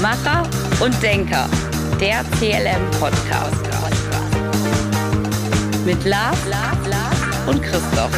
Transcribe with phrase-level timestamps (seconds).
[0.00, 0.48] Macher
[0.82, 1.46] und Denker,
[2.00, 3.54] der CLM-Podcast.
[5.84, 8.10] Mit Lars, Lars, Lars und Christoph.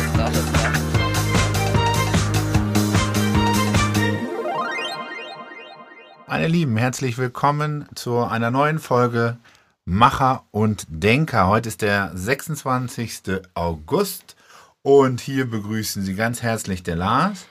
[6.28, 9.38] Meine Lieben, herzlich willkommen zu einer neuen Folge
[9.84, 11.48] Macher und Denker.
[11.48, 13.40] Heute ist der 26.
[13.54, 14.36] August
[14.82, 17.46] und hier begrüßen Sie ganz herzlich der Lars.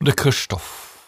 [0.00, 0.98] Und der Christoph.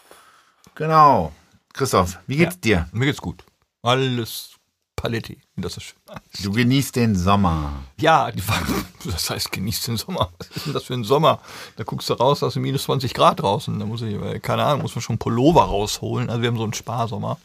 [0.75, 1.31] Genau.
[1.77, 2.89] Christoph, wie geht's dir?
[2.91, 3.43] Mir geht's gut.
[3.83, 4.57] Alles
[4.95, 5.39] Paletti.
[5.55, 5.99] Das ist schön.
[6.43, 7.83] Du genießt den Sommer.
[7.99, 8.31] Ja,
[9.05, 10.31] das heißt, genießt den Sommer.
[10.39, 11.39] Was ist denn das für ein Sommer?
[11.75, 13.77] Da guckst du raus, da sind minus 20 Grad draußen.
[13.77, 16.29] Da muss ich, äh, keine Ahnung, muss man schon Pullover rausholen.
[16.29, 17.37] Also wir haben so einen Sparsommer.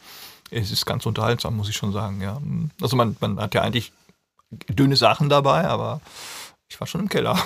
[0.50, 2.40] Es ist ganz unterhaltsam, muss ich schon sagen, ja.
[2.80, 3.92] Also man, man hat ja eigentlich
[4.68, 6.00] dünne Sachen dabei, aber
[6.68, 7.38] ich war schon im Keller.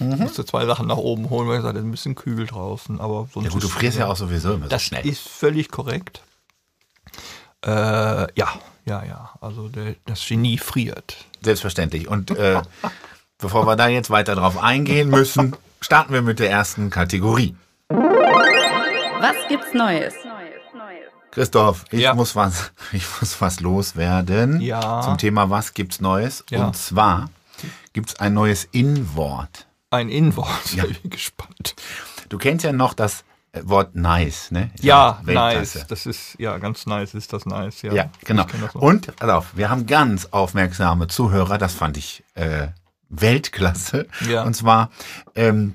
[0.00, 0.18] Mhm.
[0.18, 3.00] Musste zwei Sachen nach oben holen, weil ich ist ein bisschen kühl draußen.
[3.00, 5.06] Aber sonst Ja gut, du frierst ja auch sowieso immer so Das schnell.
[5.06, 6.22] ist völlig korrekt.
[7.64, 8.48] Äh, ja,
[8.86, 9.30] ja, ja.
[9.40, 11.16] Also der, das Genie friert.
[11.42, 12.08] Selbstverständlich.
[12.08, 12.62] Und äh,
[13.38, 17.54] bevor wir da jetzt weiter drauf eingehen müssen, starten wir mit der ersten Kategorie.
[17.88, 20.14] Was gibt's Neues?
[21.32, 22.14] Christoph, ich Ja.
[22.14, 25.00] muss was, ich muss was loswerden Ja.
[25.02, 26.44] zum Thema Was gibt's Neues?
[26.50, 26.64] Ja.
[26.66, 27.30] Und zwar
[27.92, 29.66] gibt's ein neues In-Wort.
[29.90, 30.74] Ein Innenwort.
[30.74, 30.84] Ja.
[30.84, 31.74] Ich bin gespannt.
[32.28, 34.70] Du kennst ja noch das äh, Wort nice, ne?
[34.74, 35.84] Ist Ja, nice.
[35.88, 37.82] Das ist, ja, ganz nice ist das nice.
[37.82, 38.46] Ja, Ja, genau.
[38.74, 42.68] Und, pass auf, wir haben ganz aufmerksame Zuhörer, das fand ich äh,
[43.08, 44.06] Weltklasse.
[44.28, 44.44] Ja.
[44.44, 44.90] Und zwar
[45.34, 45.74] ähm,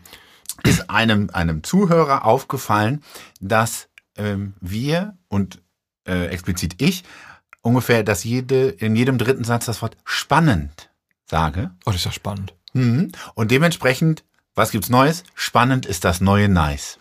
[0.64, 3.04] ist einem, einem Zuhörer aufgefallen,
[3.42, 5.62] dass ähm, wir und
[6.08, 7.04] äh, explizit ich
[7.62, 10.90] ungefähr, dass jede, in jedem dritten Satz das Wort spannend
[11.26, 11.72] sage.
[11.86, 12.54] Oh, das ist ja spannend.
[12.76, 13.12] Mhm.
[13.34, 14.24] Und dementsprechend,
[14.54, 15.24] was gibt's Neues?
[15.34, 17.00] Spannend ist das neue Nice.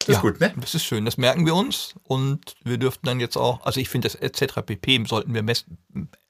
[0.00, 0.52] Das ja, ist gut, ne?
[0.56, 1.04] Das ist schön.
[1.04, 1.94] Das merken wir uns.
[2.02, 4.60] Und wir dürften dann jetzt auch, also ich finde das etc.
[4.66, 5.04] pp.
[5.06, 5.44] sollten wir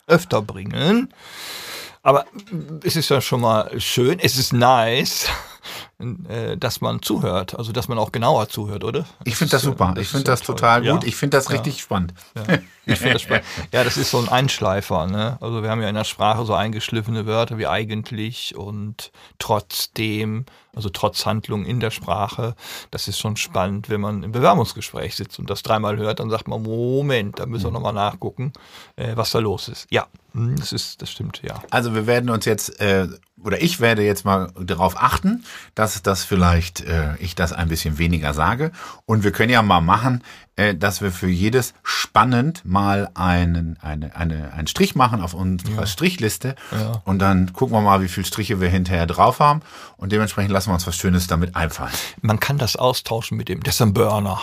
[0.06, 1.12] öfter bringen.
[2.02, 2.26] Aber
[2.84, 5.28] es ist ja schon mal schön, es ist nice,
[6.58, 9.04] dass man zuhört, also dass man auch genauer zuhört, oder?
[9.24, 9.92] Ich finde das äh, super.
[9.96, 10.56] Ich ist finde ja das toll.
[10.56, 10.92] total Ja.
[10.94, 11.04] gut.
[11.04, 11.52] Ich finde das Ja.
[11.52, 12.14] richtig spannend.
[12.36, 12.42] Ja,
[12.86, 13.44] ich finde das spannend.
[13.72, 15.06] Ja, das ist so ein Einschleifer.
[15.06, 15.38] Ne?
[15.40, 20.88] Also wir haben ja in der Sprache so eingeschliffene Wörter wie eigentlich und trotzdem, also
[20.88, 22.54] trotz Handlung in der Sprache.
[22.90, 26.48] Das ist schon spannend, wenn man im Bewerbungsgespräch sitzt und das dreimal hört, dann sagt
[26.48, 28.52] man, Moment, da müssen wir nochmal nachgucken,
[28.96, 29.86] äh, was da los ist.
[29.90, 31.62] Ja, hm, das ist, das stimmt, ja.
[31.70, 33.06] Also wir werden uns jetzt, äh,
[33.44, 37.98] oder ich werde jetzt mal darauf achten, dass das vielleicht äh, ich das ein bisschen
[37.98, 38.72] weniger sage.
[39.04, 40.22] Und wir können ja mal machen,
[40.56, 45.86] äh, dass wir für jedes spannend mal einen, eine, eine, einen Strich machen auf unserer
[45.86, 46.54] Strichliste.
[46.70, 47.02] Ja.
[47.04, 49.60] Und dann gucken wir mal, wie viele Striche wir hinterher drauf haben.
[49.96, 51.92] Und dementsprechend lassen wir uns was Schönes damit einfallen.
[52.20, 54.40] Man kann das austauschen mit dem, das ist ein Burner.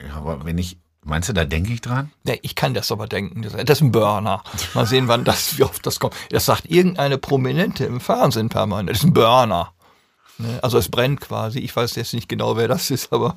[0.00, 2.10] Ja, aber wenn ich, meinst du, da denke ich dran?
[2.24, 3.42] Nee, ich kann das aber denken.
[3.42, 4.42] Das, das ist ein Burner.
[4.74, 6.14] Mal sehen, wann das, wie oft das kommt.
[6.30, 8.90] Das sagt irgendeine Prominente im Fernsehen permanent.
[8.90, 9.72] Das ist ein Burner.
[10.38, 10.58] Ne?
[10.62, 11.58] Also es brennt quasi.
[11.60, 13.36] Ich weiß jetzt nicht genau, wer das ist, aber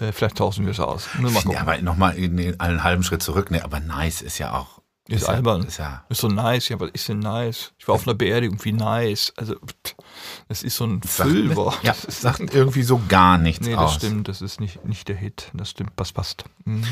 [0.00, 1.08] äh, vielleicht tauschen wir es aus.
[1.18, 3.50] Nur mal Ja, aber nochmal in einen halben Schritt zurück.
[3.50, 4.80] Ne, aber nice ist ja auch.
[5.08, 5.64] Ist ja, albern.
[5.64, 6.68] Ist ja, Ist so nice.
[6.68, 7.72] Ja, was ist denn nice?
[7.78, 8.64] Ich war auf einer Beerdigung.
[8.64, 9.32] Wie nice.
[9.36, 9.56] Also,
[10.48, 11.78] das ist so ein Füllwort.
[11.82, 13.94] ja, Das ist- sagt irgendwie so gar nichts Nee, das aus.
[13.96, 14.28] stimmt.
[14.28, 15.50] Das ist nicht, nicht der Hit.
[15.54, 15.92] Das stimmt.
[15.96, 16.44] Was passt.
[16.64, 16.84] Mhm.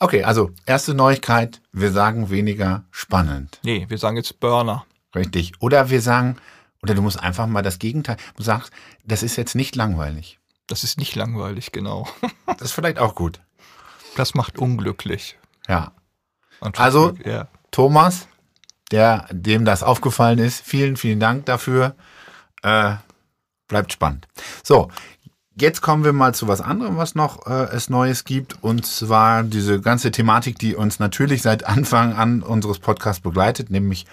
[0.00, 3.60] Okay, also erste Neuigkeit, wir sagen weniger spannend.
[3.62, 4.84] Nee, wir sagen jetzt Burner.
[5.14, 5.52] Richtig.
[5.60, 6.36] Oder wir sagen,
[6.82, 8.72] oder du musst einfach mal das Gegenteil, du sagst,
[9.04, 10.38] das ist jetzt nicht langweilig.
[10.66, 12.08] Das ist nicht langweilig, genau.
[12.46, 13.40] Das ist vielleicht auch gut.
[14.16, 15.38] Das macht unglücklich.
[15.68, 15.92] Ja.
[16.60, 17.48] Anstatt Also- ja.
[17.70, 18.28] Thomas,
[18.90, 21.94] der, dem das aufgefallen ist, vielen, vielen Dank dafür.
[22.62, 22.96] Äh,
[23.66, 24.28] bleibt spannend.
[24.62, 24.90] So,
[25.58, 28.62] jetzt kommen wir mal zu was anderem, was noch äh, es Neues gibt.
[28.62, 34.04] Und zwar diese ganze Thematik, die uns natürlich seit Anfang an unseres Podcasts begleitet, nämlich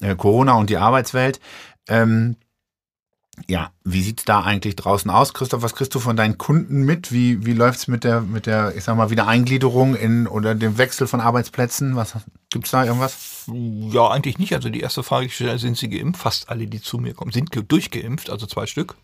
[0.00, 1.38] äh, Corona und die Arbeitswelt.
[1.88, 2.36] Ähm,
[3.48, 5.62] ja, wie sieht's da eigentlich draußen aus, Christoph?
[5.62, 7.10] Was kriegst du von deinen Kunden mit?
[7.10, 11.08] Wie, wie läuft's mit der, mit der, ich sag mal, Wiedereingliederung in oder dem Wechsel
[11.08, 11.96] von Arbeitsplätzen?
[11.96, 12.14] Was
[12.50, 13.46] gibt's da irgendwas?
[13.48, 14.54] Ja, eigentlich nicht.
[14.54, 16.22] Also die erste Frage, ich stelle, sind sie geimpft?
[16.22, 18.94] Fast alle, die zu mir kommen, sind ge- durchgeimpft, also zwei Stück.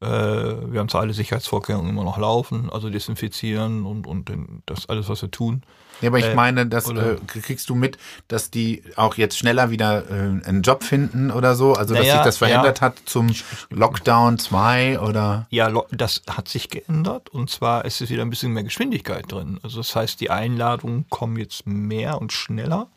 [0.00, 4.32] Äh, wir haben zwar alle Sicherheitsvorkehrungen immer noch laufen, also desinfizieren und, und
[4.64, 5.62] das alles, was wir tun.
[6.00, 7.98] Ja, aber ich Äh, meine, das äh, kriegst du mit,
[8.28, 10.12] dass die auch jetzt schneller wieder äh,
[10.46, 11.74] einen Job finden oder so?
[11.74, 12.86] Also, dass Naja, sich das verändert ja.
[12.86, 13.30] hat zum
[13.70, 15.46] Lockdown 2 oder?
[15.50, 19.58] Ja, das hat sich geändert und zwar ist es wieder ein bisschen mehr Geschwindigkeit drin.
[19.62, 22.88] Also das heißt, die Einladungen kommen jetzt mehr und schneller,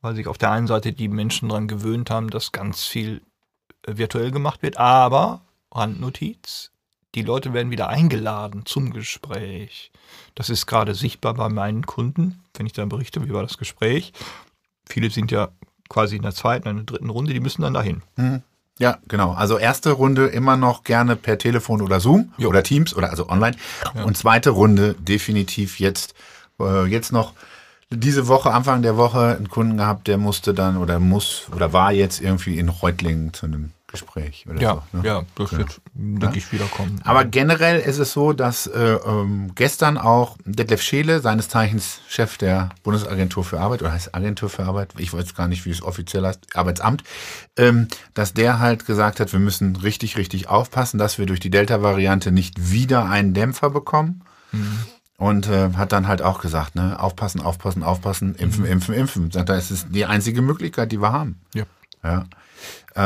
[0.00, 3.22] weil sich auf der einen Seite die Menschen daran gewöhnt haben, dass ganz viel
[3.86, 6.70] äh, virtuell gemacht wird, aber Randnotiz,
[7.16, 9.90] Die Leute werden wieder eingeladen zum Gespräch.
[10.34, 14.12] Das ist gerade sichtbar bei meinen Kunden, wenn ich dann berichte, wie war das Gespräch.
[14.86, 15.48] Viele sind ja
[15.88, 18.02] quasi in der zweiten, in der dritten Runde, die müssen dann dahin.
[18.78, 19.32] Ja, genau.
[19.32, 22.50] Also erste Runde immer noch gerne per Telefon oder Zoom Jo.
[22.50, 23.56] oder Teams oder also online.
[24.04, 26.14] Und zweite Runde definitiv jetzt,
[26.60, 27.32] äh, jetzt noch
[27.88, 31.92] diese Woche, Anfang der Woche, einen Kunden gehabt, der musste dann oder muss oder war
[31.92, 34.98] jetzt irgendwie in Reutlingen zu einem Gespräch oder Ja, so.
[34.98, 35.06] ne?
[35.06, 37.00] ja, das wird, denke ich, wiederkommen.
[37.04, 42.36] Aber generell ist es so, dass äh, ähm, gestern auch Detlef Scheele, seines Zeichens Chef
[42.36, 45.82] der Bundesagentur für Arbeit, oder heißt Agentur für Arbeit, ich weiß gar nicht, wie es
[45.82, 47.04] offiziell heißt, Arbeitsamt,
[47.56, 51.50] ähm, dass der halt gesagt hat, wir müssen richtig, richtig aufpassen, dass wir durch die
[51.50, 54.22] Delta-Variante nicht wieder einen Dämpfer bekommen.
[55.18, 59.30] Und äh, hat dann halt auch gesagt, ne, aufpassen, aufpassen, aufpassen, impfen, impfen, impfen.
[59.30, 61.40] Sagt er, es ist die einzige Möglichkeit, die wir haben.
[61.54, 61.64] ja.
[62.06, 62.24] Ja.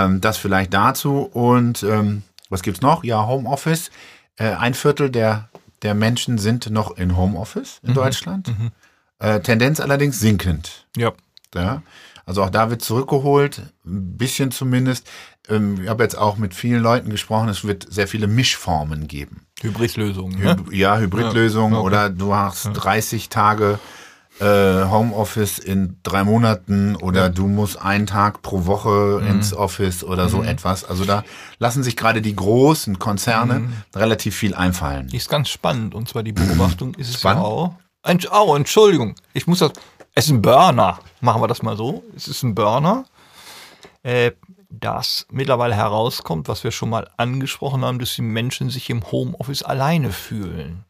[0.05, 1.23] Ähm, das vielleicht dazu.
[1.23, 3.03] Und ähm, was gibt's noch?
[3.05, 3.91] Ja, Homeoffice.
[4.37, 5.49] Äh, ein Viertel der,
[5.83, 8.53] der Menschen sind noch in Homeoffice in Deutschland.
[9.19, 10.87] Äh, Tendenz allerdings sinkend.
[10.97, 11.13] ja.
[11.55, 11.83] Ja.
[12.27, 15.11] Also auch da wird zurückgeholt, ein bisschen zumindest.
[15.49, 19.47] Ähm, ich habe jetzt auch mit vielen Leuten gesprochen, es wird sehr viele Mischformen geben.
[19.61, 20.39] Hybridlösungen.
[20.39, 20.51] Ne?
[20.51, 21.87] Hyb ja, Hybridlösungen Ja, okay.
[21.87, 23.81] oder du hast 30 Tage
[24.41, 29.27] äh, Homeoffice in drei Monaten oder du musst einen Tag pro Woche Mhm.
[29.29, 30.85] ins Office oder so etwas.
[30.85, 31.25] Also da
[31.59, 33.73] lassen sich gerade die großen Konzerne Mhm.
[33.95, 35.09] relativ viel einfallen.
[35.13, 35.95] Ist ganz spannend.
[35.95, 37.43] Und zwar die Beobachtung ist es Spannend?
[37.43, 37.75] ja auch.
[38.03, 39.15] Ein, oh, Entschuldigung.
[39.35, 39.73] Ich muss das.
[40.15, 40.99] Es ist ein Burner.
[41.21, 42.03] Machen wir das mal so.
[42.17, 43.05] Es ist ein Burner.
[44.03, 44.33] Äh,
[44.71, 49.63] das mittlerweile herauskommt, was wir schon mal angesprochen haben, dass die Menschen sich im Homeoffice
[49.63, 50.85] alleine fühlen.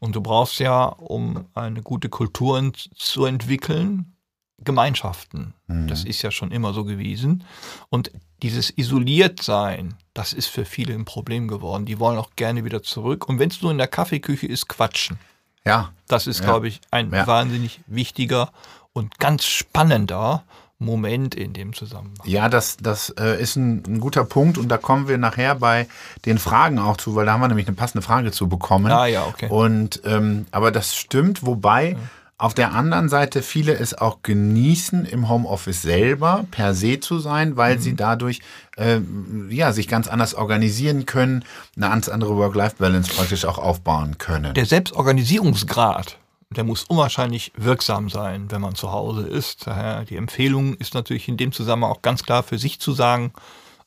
[0.00, 4.12] Und du brauchst ja, um eine gute Kultur zu entwickeln,
[4.58, 5.52] Gemeinschaften.
[5.68, 7.44] Das ist ja schon immer so gewesen.
[7.90, 8.10] Und
[8.42, 11.84] dieses Isoliertsein, das ist für viele ein Problem geworden.
[11.84, 13.28] Die wollen auch gerne wieder zurück.
[13.28, 15.18] Und wenn es nur in der Kaffeeküche ist, quatschen.
[15.64, 16.44] Ja, Das ist, Ja.
[16.46, 17.26] glaube ich, ein Ja.
[17.26, 18.52] wahnsinnig wichtiger
[18.92, 20.44] und ganz spannender
[20.78, 22.26] Moment in dem Zusammenhang.
[22.26, 25.86] Ja, das, das äh, ist ein, ein guter Punkt und da kommen wir nachher bei
[26.26, 28.92] den Fragen auch zu, weil da haben wir nämlich eine passende Frage zu bekommen.
[28.92, 29.48] Ah, ja, okay.
[29.48, 31.96] Und ähm, aber das stimmt, wobei
[32.38, 37.56] auf der anderen Seite viele es auch genießen, im Homeoffice selber per se zu sein,
[37.56, 37.80] weil Mhm.
[37.80, 38.40] sie dadurch
[38.76, 41.46] ähm, ja sich ganz anders organisieren können,
[41.76, 44.52] eine ganz andere Work-Life-Balance praktisch auch aufbauen können.
[44.52, 46.18] Der Selbstorganisierungsgrad,
[46.50, 49.66] der muss unwahrscheinlich wirksam sein, wenn man zu Hause ist.
[49.66, 53.32] Daher die Empfehlung ist natürlich in dem Zusammenhang auch ganz klar für sich zu sagen,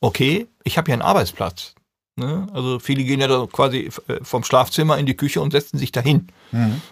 [0.01, 1.75] okay, ich habe hier einen Arbeitsplatz.
[2.15, 2.47] Ne?
[2.53, 5.91] Also viele gehen ja da quasi äh, vom Schlafzimmer in die Küche und setzen sich
[5.91, 6.27] dahin.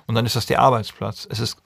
[0.07, 1.27] Und dann ist das der Arbeitsplatz.
[1.29, 1.57] Es ist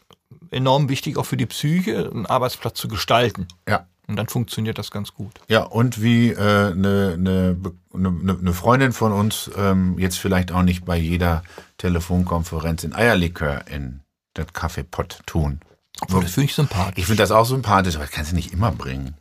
[0.50, 3.48] enorm wichtig auch für die Psyche, einen Arbeitsplatz zu gestalten.
[3.68, 3.86] ja.
[4.08, 5.40] Und dann funktioniert das ganz gut.
[5.48, 7.58] Ja, und wie eine äh, ne, ne,
[7.94, 11.44] ne, ne Freundin von uns ähm, jetzt vielleicht auch nicht bei jeder
[11.78, 14.02] Telefonkonferenz in Eierlikör in
[14.34, 15.62] das Kaffeepott tun.
[16.02, 16.98] Obwohl, das finde ich sympathisch.
[16.98, 19.16] Ich finde das auch sympathisch, aber das kannst du nicht immer bringen.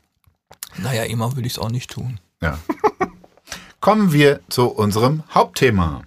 [0.79, 2.19] Naja, immer würde ich es auch nicht tun.
[2.41, 2.59] Ja.
[3.81, 6.03] Kommen wir zu unserem Hauptthema.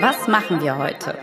[0.00, 1.18] Was machen wir heute?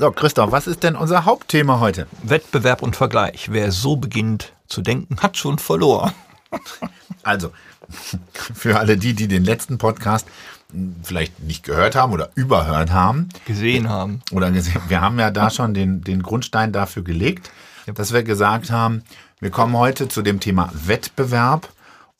[0.00, 2.06] So, Christoph, was ist denn unser Hauptthema heute?
[2.22, 3.48] Wettbewerb und Vergleich.
[3.50, 6.12] Wer so beginnt zu denken, hat schon verloren.
[7.24, 7.50] Also,
[8.54, 10.28] für alle die, die den letzten Podcast
[11.02, 14.22] vielleicht nicht gehört haben oder überhört haben, Gesehen haben.
[14.30, 17.50] oder gesehen, wir haben ja da schon den, den Grundstein dafür gelegt,
[17.92, 19.02] dass wir gesagt haben,
[19.40, 21.70] wir kommen heute zu dem Thema Wettbewerb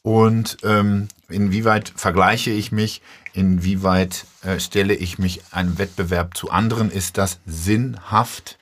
[0.02, 3.02] und ähm, inwieweit vergleiche ich mich,
[3.38, 8.58] inwieweit äh, stelle ich mich einem Wettbewerb zu anderen, ist das sinnhaft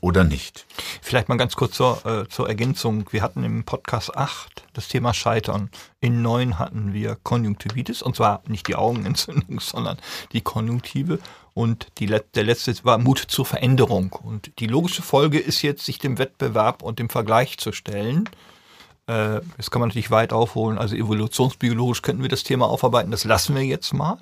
[0.00, 0.66] oder nicht?
[1.02, 3.04] Vielleicht mal ganz kurz zur, äh, zur Ergänzung.
[3.10, 5.70] Wir hatten im Podcast 8 das Thema Scheitern.
[6.00, 9.98] In 9 hatten wir Konjunktivitis, und zwar nicht die Augenentzündung, sondern
[10.32, 11.18] die Konjunktive.
[11.54, 14.12] Und die, der letzte war Mut zur Veränderung.
[14.12, 18.28] Und die logische Folge ist jetzt, sich dem Wettbewerb und dem Vergleich zu stellen.
[19.08, 20.78] Äh, das kann man natürlich weit aufholen.
[20.78, 23.10] Also evolutionsbiologisch könnten wir das Thema aufarbeiten.
[23.10, 24.18] Das lassen wir jetzt mal.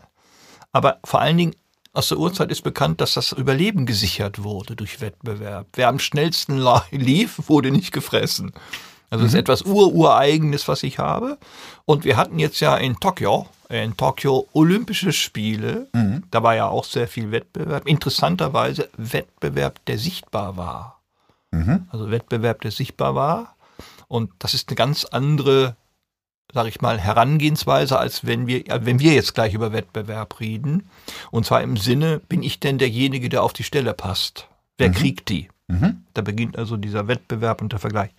[0.73, 1.55] Aber vor allen Dingen
[1.93, 5.67] aus der Urzeit ist bekannt, dass das Überleben gesichert wurde durch Wettbewerb.
[5.75, 8.53] Wer am schnellsten lief, wurde nicht gefressen.
[9.09, 11.39] Also das ist etwas Ur-Ureigenes, was ich habe.
[11.85, 15.89] Und wir hatten jetzt ja in Tokio, in Tokio Olympische Spiele.
[16.31, 17.87] Da war ja auch sehr viel Wettbewerb.
[17.87, 21.01] Interessanterweise Wettbewerb, der sichtbar war.
[21.89, 23.56] Also Wettbewerb, der sichtbar war.
[24.09, 25.77] Und das ist eine ganz andere,
[26.53, 30.89] sage ich mal, Herangehensweise, als wenn wir, ja, wenn wir jetzt gleich über Wettbewerb reden.
[31.31, 34.49] Und zwar im Sinne, bin ich denn derjenige, der auf die Stelle passt?
[34.79, 35.49] Wer kriegt die?
[36.15, 38.11] Da beginnt also dieser Wettbewerb und der Vergleich.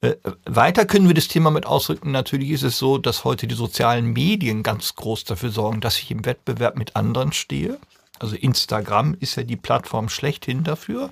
[0.00, 2.10] Äh, weiter können wir das Thema mit ausdrücken.
[2.10, 6.10] Natürlich ist es so, dass heute die sozialen Medien ganz groß dafür sorgen, dass ich
[6.10, 7.78] im Wettbewerb mit anderen stehe.
[8.18, 11.10] Also Instagram ist ja die Plattform schlechthin dafür,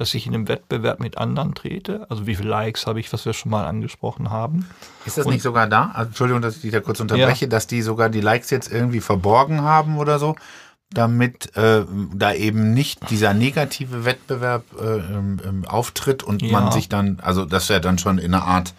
[0.00, 2.06] dass ich in einem Wettbewerb mit anderen trete.
[2.08, 4.66] Also wie viele Likes habe ich, was wir schon mal angesprochen haben.
[5.04, 5.90] Ist das Und, nicht sogar da?
[5.92, 7.50] Also, Entschuldigung, dass ich dich da kurz unterbreche, ja.
[7.50, 10.36] dass die sogar die Likes jetzt irgendwie verborgen haben oder so?
[10.92, 16.50] damit äh, da eben nicht dieser negative Wettbewerb äh, ähm, auftritt und ja.
[16.50, 18.74] man sich dann, also das wäre dann schon in einer Art,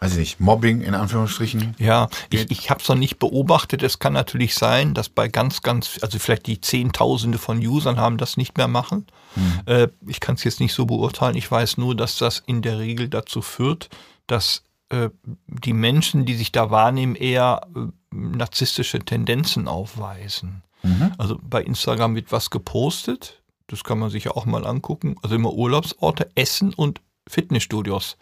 [0.00, 1.74] weiß ich nicht, Mobbing in Anführungsstrichen.
[1.78, 3.82] Ja, ich, ich habe es noch nicht beobachtet.
[3.82, 8.16] Es kann natürlich sein, dass bei ganz, ganz, also vielleicht die Zehntausende von Usern haben
[8.16, 9.06] das nicht mehr machen.
[9.34, 9.60] Hm.
[9.66, 11.36] Äh, ich kann es jetzt nicht so beurteilen.
[11.36, 13.88] Ich weiß nur, dass das in der Regel dazu führt,
[14.28, 15.10] dass äh,
[15.46, 17.80] die Menschen, die sich da wahrnehmen, eher äh,
[18.14, 20.62] narzisstische Tendenzen aufweisen.
[20.82, 21.12] Mhm.
[21.18, 23.42] Also bei Instagram wird was gepostet.
[23.66, 25.16] Das kann man sich ja auch mal angucken.
[25.22, 28.16] Also immer Urlaubsorte, Essen und Fitnessstudios.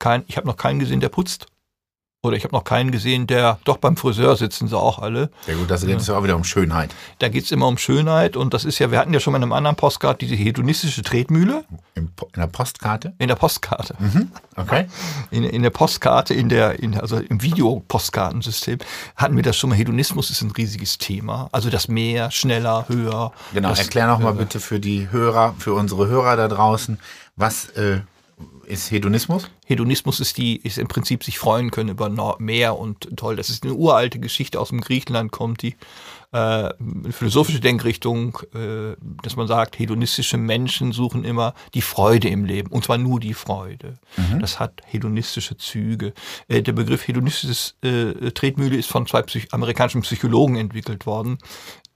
[0.00, 1.46] Kein, ich habe noch keinen gesehen, der putzt.
[2.22, 5.30] Oder ich habe noch keinen gesehen, der, doch beim Friseur sitzen sie auch alle.
[5.46, 6.94] Ja gut, das geht ja auch wieder um Schönheit.
[7.18, 9.38] Da geht es immer um Schönheit und das ist ja, wir hatten ja schon mal
[9.38, 11.64] in einem anderen Postkarte diese hedonistische Tretmühle.
[11.94, 13.14] In, der Postkarte?
[13.16, 13.94] In der Postkarte.
[13.98, 14.30] Mhm.
[14.54, 14.86] Okay.
[15.30, 18.80] In, in der Postkarte, in der, in, also im Videopostkartensystem
[19.16, 19.76] hatten wir das schon mal.
[19.76, 21.48] Hedonismus ist ein riesiges Thema.
[21.52, 23.32] Also das mehr, schneller, höher.
[23.54, 27.00] Genau, das, erklär nochmal äh, bitte für die Hörer, für unsere Hörer da draußen,
[27.36, 28.00] was äh,
[28.66, 29.50] ist Hedonismus?
[29.64, 33.36] Hedonismus ist die, ist im Prinzip sich freuen können über mehr und toll.
[33.36, 35.76] Das ist eine uralte Geschichte aus dem Griechenland kommt die
[36.32, 36.70] äh,
[37.10, 42.84] philosophische Denkrichtung, äh, dass man sagt, hedonistische Menschen suchen immer die Freude im Leben und
[42.84, 43.98] zwar nur die Freude.
[44.16, 44.38] Mhm.
[44.38, 46.12] Das hat hedonistische Züge.
[46.46, 51.38] Äh, der Begriff hedonistisches äh, Tretmühle ist von zwei Psych amerikanischen Psychologen entwickelt worden,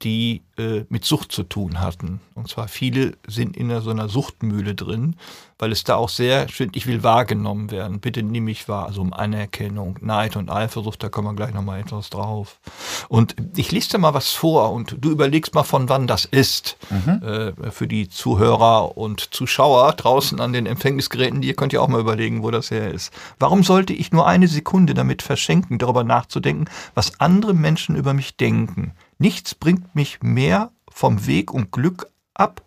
[0.04, 2.20] die äh, mit Sucht zu tun hatten.
[2.34, 5.16] Und zwar viele sind in so einer Suchtmühle drin,
[5.58, 9.00] weil es da auch sehr schön, ich will wahrgenommen werden, bitte nimm mich wahr, also
[9.00, 12.60] um Anerkennung, Neid und Eifersucht, da kommen wir gleich nochmal etwas drauf.
[13.08, 16.76] Und ich lese dir mal was vor und du überlegst mal, von wann das ist,
[16.90, 17.22] mhm.
[17.22, 22.00] äh, für die Zuhörer und Zuschauer draußen an den Empfängnisgeräten, ihr könnt ja auch mal
[22.00, 23.12] überlegen, wo das her ist.
[23.38, 28.36] Warum sollte ich nur eine Sekunde damit verschenken, darüber nachzudenken, was andere Menschen über mich
[28.36, 28.92] denken?
[29.18, 32.62] Nichts bringt mich mehr vom Weg und Glück ab,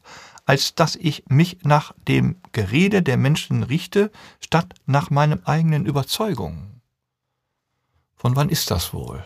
[0.45, 6.81] als dass ich mich nach dem Gerede der Menschen richte, statt nach meinen eigenen Überzeugungen.
[8.15, 9.23] Von wann ist das wohl?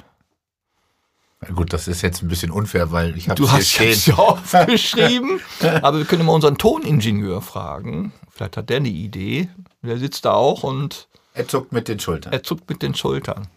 [1.42, 4.16] Na gut, das ist jetzt ein bisschen unfair, weil ich habe Du hast es ja
[4.16, 5.42] aufgeschrieben,
[5.82, 8.14] aber wir können mal unseren Toningenieur fragen.
[8.30, 9.50] Vielleicht hat der eine Idee.
[9.82, 12.34] Der sitzt da auch und er zuckt mit den Schultern.
[12.34, 13.48] Er zuckt mit den Schultern.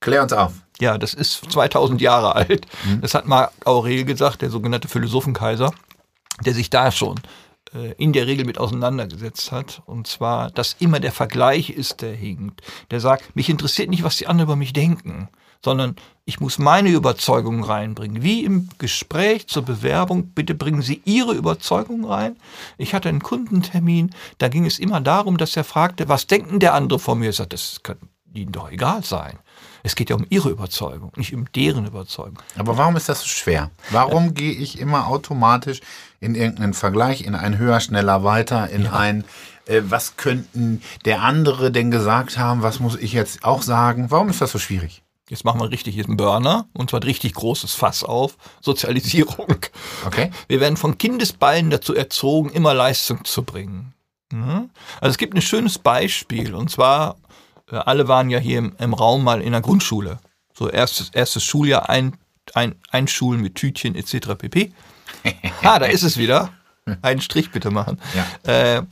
[0.00, 0.52] Klär uns auf.
[0.80, 2.66] Ja, das ist 2000 Jahre alt.
[2.84, 3.00] Mhm.
[3.00, 5.72] Das hat Marc Aurel gesagt, der sogenannte Philosophenkaiser,
[6.44, 7.20] der sich da schon
[7.74, 9.82] äh, in der Regel mit auseinandergesetzt hat.
[9.86, 12.62] Und zwar, dass immer der Vergleich ist, der hinkt.
[12.90, 15.28] Der sagt, mich interessiert nicht, was die anderen über mich denken,
[15.64, 18.22] sondern ich muss meine Überzeugung reinbringen.
[18.22, 22.36] Wie im Gespräch zur Bewerbung, bitte bringen Sie Ihre Überzeugung rein.
[22.78, 26.74] Ich hatte einen Kundentermin, da ging es immer darum, dass er fragte, was denken der
[26.74, 27.30] andere von mir?
[27.30, 27.96] Ich sagte, das kann
[28.32, 29.38] Ihnen doch egal sein.
[29.86, 32.38] Es geht ja um ihre Überzeugung, nicht um deren Überzeugung.
[32.56, 33.70] Aber warum ist das so schwer?
[33.90, 35.82] Warum gehe ich immer automatisch
[36.20, 38.92] in irgendeinen Vergleich, in ein höher, schneller, weiter, in ja.
[38.94, 39.24] ein,
[39.66, 44.10] äh, was könnten der andere denn gesagt haben, was muss ich jetzt auch sagen?
[44.10, 45.02] Warum ist das so schwierig?
[45.28, 48.38] Jetzt machen wir richtig jetzt einen Burner und zwar ein richtig großes Fass auf.
[48.62, 49.56] Sozialisierung.
[50.06, 50.30] Okay.
[50.48, 53.92] Wir werden von Kindesbeinen dazu erzogen, immer Leistung zu bringen.
[54.32, 54.70] Mhm.
[55.02, 57.16] Also es gibt ein schönes Beispiel und zwar
[57.82, 60.18] alle waren ja hier im, im, Raum mal in der Grundschule.
[60.52, 62.16] So erstes, erstes Schuljahr, ein,
[62.54, 64.34] ein, einschulen mit Tütchen etc.
[64.38, 64.72] pp.
[65.62, 66.50] ah, da ist es wieder.
[67.02, 67.98] Einen Strich bitte machen.
[68.14, 68.76] Ja.
[68.76, 68.82] Äh,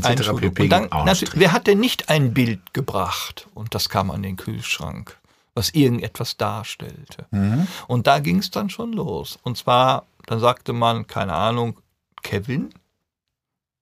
[0.00, 0.62] pp.
[0.62, 0.88] Und dann,
[1.34, 3.48] wer hat denn nicht ein Bild gebracht?
[3.54, 5.16] Und das kam an den Kühlschrank,
[5.54, 7.26] was irgendetwas darstellte.
[7.30, 7.66] Mhm.
[7.86, 9.38] Und da ging es dann schon los.
[9.42, 11.78] Und zwar, dann sagte man, keine Ahnung,
[12.22, 12.74] Kevin,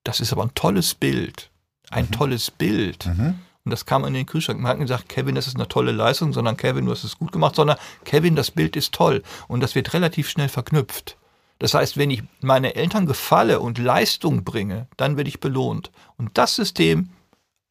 [0.05, 1.51] das ist aber ein tolles Bild.
[1.91, 2.13] Ein mhm.
[2.13, 3.07] tolles Bild.
[3.07, 3.39] Mhm.
[3.65, 4.61] Und das kam in den Kühlschrank.
[4.61, 7.33] Man hat gesagt, Kevin, das ist eine tolle Leistung, sondern Kevin, du hast es gut
[7.33, 9.23] gemacht, sondern Kevin, das Bild ist toll.
[9.49, 11.17] Und das wird relativ schnell verknüpft.
[11.59, 15.91] Das heißt, wenn ich meine Eltern gefalle und Leistung bringe, dann werde ich belohnt.
[16.19, 17.09] Und das System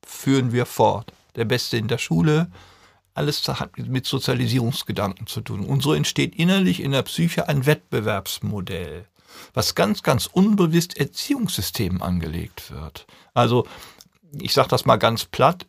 [0.04, 1.14] führen wir fort.
[1.36, 2.50] Der Beste in der Schule,
[3.14, 5.66] alles hat mit Sozialisierungsgedanken zu tun.
[5.66, 9.06] Und so entsteht innerlich in der Psyche ein Wettbewerbsmodell,
[9.54, 13.06] was ganz, ganz unbewusst Erziehungssystemen angelegt wird.
[13.36, 13.68] Also,
[14.40, 15.68] ich sage das mal ganz platt,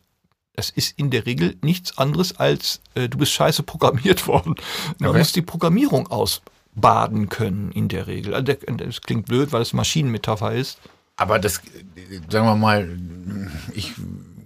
[0.57, 4.55] es ist in der Regel nichts anderes als, äh, du bist scheiße programmiert worden.
[4.99, 5.17] Du okay.
[5.17, 8.33] musst die Programmierung ausbaden können in der Regel.
[8.33, 10.79] Also das klingt blöd, weil es Maschinenmetapher ist.
[11.17, 11.61] Aber das,
[12.29, 12.99] sagen wir mal,
[13.73, 13.93] ich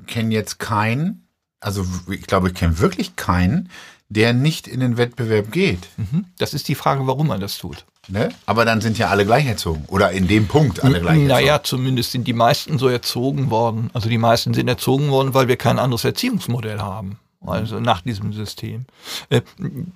[0.08, 1.28] kenne jetzt keinen,
[1.60, 3.70] also ich glaube, ich kenne wirklich keinen,
[4.10, 5.88] der nicht in den Wettbewerb geht.
[5.98, 6.26] Mhm.
[6.38, 7.86] Das ist die Frage, warum man das tut.
[8.10, 8.30] Ne?
[8.46, 9.86] Aber dann sind ja alle gleich erzogen.
[9.88, 11.28] Oder in dem Punkt alle gleich erzogen.
[11.28, 13.90] Naja, zumindest sind die meisten so erzogen worden.
[13.94, 17.20] Also die meisten sind erzogen worden, weil wir kein anderes Erziehungsmodell haben.
[17.46, 18.86] Also nach diesem System.
[19.30, 19.42] Äh,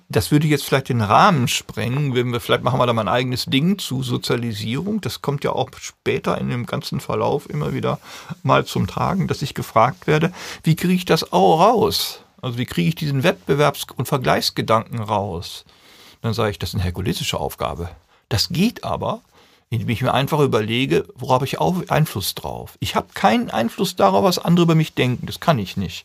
[0.08, 3.08] das würde jetzt vielleicht den Rahmen sprengen, wenn wir, vielleicht machen wir da mal ein
[3.08, 5.02] eigenes Ding zu Sozialisierung.
[5.02, 7.98] Das kommt ja auch später in dem ganzen Verlauf immer wieder
[8.42, 12.20] mal zum Tragen, dass ich gefragt werde, wie kriege ich das auch raus?
[12.40, 15.64] Also wie kriege ich diesen Wettbewerbs- und Vergleichsgedanken raus?
[16.22, 17.90] Dann sage ich, das ist eine herkulistische Aufgabe.
[18.28, 19.20] Das geht aber,
[19.70, 22.76] indem ich mir einfach überlege, worauf ich Einfluss drauf.
[22.80, 25.26] Ich habe keinen Einfluss darauf, was andere über mich denken.
[25.26, 26.04] Das kann ich nicht.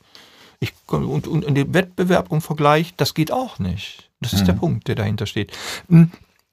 [0.59, 4.09] Ich, und, und in dem Wettbewerb und Vergleich, das geht auch nicht.
[4.19, 4.45] Das ist mhm.
[4.45, 5.51] der Punkt, der dahinter steht.
[5.87, 6.11] Hm,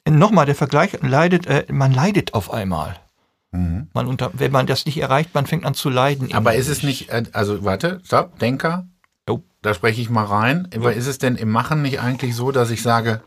[0.08, 2.96] nochmal, der Vergleich leidet, äh, man leidet auf einmal.
[3.50, 3.88] Mhm.
[3.92, 6.32] Man unter, wenn man das nicht erreicht, man fängt an zu leiden.
[6.34, 8.86] Aber ist es nicht, äh, also warte, stopp, Denker,
[9.66, 10.68] da spreche ich mal rein.
[10.76, 13.22] Aber ist es denn im Machen nicht eigentlich so, dass ich sage,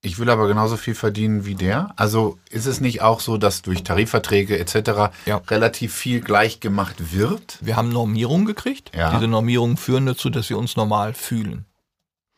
[0.00, 1.92] ich will aber genauso viel verdienen wie der.
[1.96, 5.12] Also ist es nicht auch so, dass durch Tarifverträge etc.
[5.26, 5.38] Ja.
[5.48, 7.58] relativ viel gleich gemacht wird?
[7.60, 8.92] Wir haben Normierungen gekriegt.
[8.94, 9.12] Ja.
[9.12, 11.64] Diese Normierungen führen dazu, dass wir uns normal fühlen.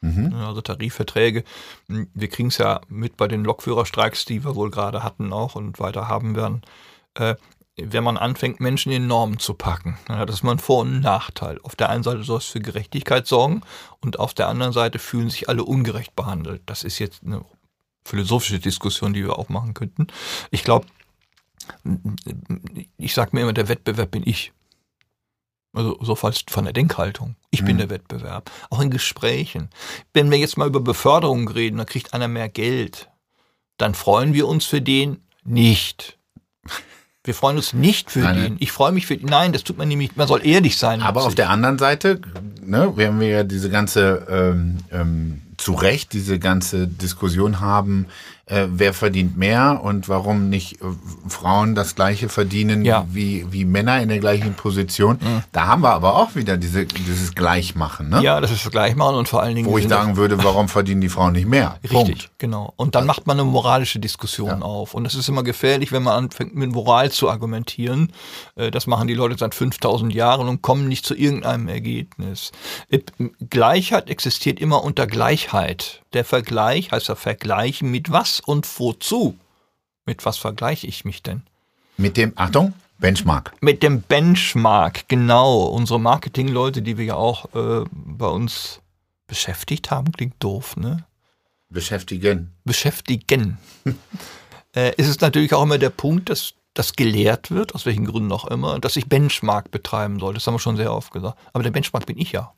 [0.01, 0.33] Mhm.
[0.35, 1.45] Also Tarifverträge,
[1.89, 5.55] hm, wir kriegen es ja mit bei den Lokführerstreiks, die wir wohl gerade hatten auch
[5.55, 6.63] und weiter haben werden.
[7.15, 7.35] Äh,
[7.87, 10.89] wenn man anfängt, Menschen in Normen zu packen, dann hat das mal einen Vor- und
[10.89, 11.61] einen Nachteil.
[11.63, 13.63] Auf der einen Seite soll es für Gerechtigkeit sorgen
[14.01, 16.63] und auf der anderen Seite fühlen sich alle ungerecht behandelt.
[16.67, 17.45] Das ist jetzt eine
[18.05, 20.09] philosophische Diskussion, die wir auch machen könnten.
[20.51, 20.87] Ich glaube,
[22.97, 24.53] ich sage mir immer, der Wettbewerb bin ich.
[25.73, 27.37] Also so falls von der Denkhaltung.
[27.51, 27.67] Ich mhm.
[27.67, 28.51] bin der Wettbewerb.
[28.71, 29.71] Auch in Gesprächen.
[30.13, 33.09] Wenn wir jetzt mal über Beförderung reden, dann kriegt einer mehr Geld.
[33.77, 36.19] Dann freuen wir uns für den nicht.
[37.23, 38.57] Wir freuen uns nicht für Nein, den.
[38.61, 39.29] Ich freue mich für den.
[39.29, 40.17] Nein, das tut man nämlich.
[40.17, 41.03] Man soll ehrlich sein.
[41.03, 42.21] Aber auf der anderen Seite,
[42.65, 48.07] ne, werden wir ja diese ganze ähm, ähm, zu Recht diese ganze Diskussion haben,
[48.51, 50.87] äh, wer verdient mehr und warum nicht äh,
[51.29, 53.07] Frauen das gleiche verdienen ja.
[53.11, 55.19] wie, wie Männer in der gleichen Position.
[55.21, 55.43] Mhm.
[55.53, 58.09] Da haben wir aber auch wieder diese, dieses Gleichmachen.
[58.09, 58.23] Ne?
[58.23, 59.69] Ja, das ist das Gleichmachen und vor allen Dingen.
[59.69, 61.79] Wo ich sagen würde, warum verdienen die Frauen nicht mehr?
[61.83, 62.31] Richtig, Punkt.
[62.39, 62.75] genau.
[62.77, 64.63] Und dann macht man eine moralische Diskussion ja.
[64.63, 64.95] auf.
[64.95, 68.13] Und es ist immer gefährlich, wenn man anfängt mit Moral zu argumentieren.
[68.57, 72.51] Äh, das machen die Leute seit 5000 Jahren und kommen nicht zu irgendeinem Ergebnis.
[72.89, 72.99] Äh,
[73.49, 76.03] Gleichheit existiert immer unter Gleichheit.
[76.13, 79.39] Der Vergleich heißt ja vergleichen mit was und wozu?
[80.07, 81.43] Mit was vergleiche ich mich denn?
[81.97, 83.53] Mit dem, Achtung, Benchmark.
[83.61, 85.65] Mit dem Benchmark, genau.
[85.65, 88.81] Unsere Marketingleute, die wir ja auch äh, bei uns
[89.27, 91.05] beschäftigt haben, klingt doof, ne?
[91.69, 92.53] Beschäftigen.
[92.65, 93.59] Beschäftigen.
[94.75, 98.33] äh, ist es natürlich auch immer der Punkt, dass das gelehrt wird, aus welchen Gründen
[98.33, 100.35] auch immer, dass ich Benchmark betreiben soll.
[100.35, 101.39] Das haben wir schon sehr oft gesagt.
[101.53, 102.53] Aber der Benchmark bin ich ja.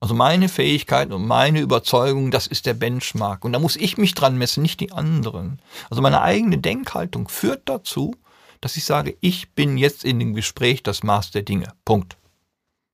[0.00, 3.44] Also meine Fähigkeiten und meine Überzeugung, das ist der Benchmark.
[3.44, 5.60] Und da muss ich mich dran messen, nicht die anderen.
[5.90, 8.14] Also meine eigene Denkhaltung führt dazu,
[8.62, 11.74] dass ich sage, ich bin jetzt in dem Gespräch das Maß der Dinge.
[11.84, 12.16] Punkt.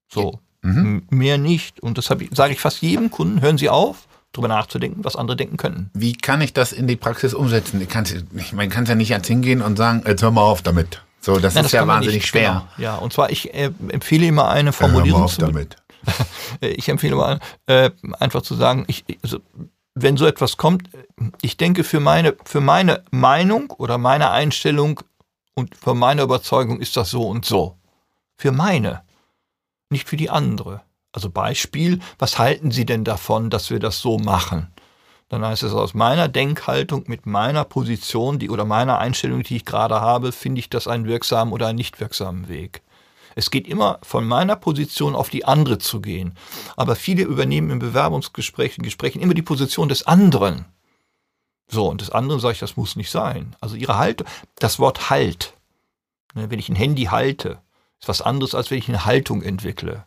[0.09, 0.41] So.
[0.63, 1.07] Mhm.
[1.11, 1.79] Mehr nicht.
[1.81, 5.37] Und das ich, sage ich fast jedem Kunden, hören Sie auf, darüber nachzudenken, was andere
[5.37, 5.91] denken können.
[5.95, 7.81] Wie kann ich das in die Praxis umsetzen?
[7.81, 7.89] Ich,
[8.35, 11.03] ich, man kann ja nicht jetzt hingehen und sagen, jetzt hör mal auf damit.
[11.21, 12.67] So, das Nein, ist das ja wahnsinnig nicht, schwer.
[12.77, 12.89] Genau.
[12.89, 15.13] Ja, und zwar, ich äh, empfehle immer eine Formulierung.
[15.13, 15.77] Hör mal auf damit.
[16.61, 19.41] ich empfehle mal, äh, einfach zu sagen, ich, also,
[19.95, 20.91] wenn so etwas kommt,
[21.41, 25.01] ich denke für meine, für meine Meinung oder meine Einstellung
[25.55, 27.79] und für meine Überzeugung ist das so und so.
[28.37, 29.03] Für meine,
[29.89, 30.83] nicht für die andere.
[31.13, 34.71] Also Beispiel, was halten Sie denn davon, dass wir das so machen?
[35.29, 39.65] Dann heißt es aus meiner Denkhaltung mit meiner Position, die oder meiner Einstellung, die ich
[39.65, 42.83] gerade habe, finde ich das einen wirksamen oder einen nicht wirksamen Weg.
[43.37, 46.35] Es geht immer von meiner Position auf die andere zu gehen.
[46.75, 50.65] Aber viele übernehmen im Bewerbungsgespräch, in Gesprächen immer die Position des anderen.
[51.69, 53.55] So, und des anderen sage ich, das muss nicht sein.
[53.61, 54.27] Also ihre Haltung,
[54.59, 55.53] das Wort Halt,
[56.35, 57.59] ne, wenn ich ein Handy halte,
[58.01, 60.05] ist was anderes, als wenn ich eine Haltung entwickle.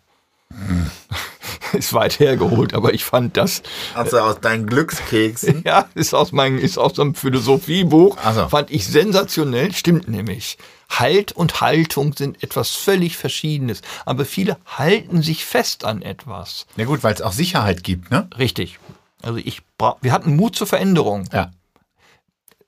[0.51, 0.89] Hm.
[1.73, 3.61] ist weit hergeholt, aber ich fand das.
[3.93, 5.63] Also aus deinen Glückskeksen?
[5.65, 8.17] Ja, ist aus meinem, ist aus einem Philosophiebuch.
[8.23, 8.47] Also.
[8.49, 10.57] Fand ich sensationell, stimmt nämlich.
[10.89, 13.81] Halt und Haltung sind etwas völlig Verschiedenes.
[14.05, 16.65] Aber viele halten sich fest an etwas.
[16.75, 18.27] Ja gut, weil es auch Sicherheit gibt, ne?
[18.37, 18.79] Richtig.
[19.21, 19.61] Also ich
[20.01, 21.27] wir hatten Mut zur Veränderung.
[21.31, 21.51] Ja.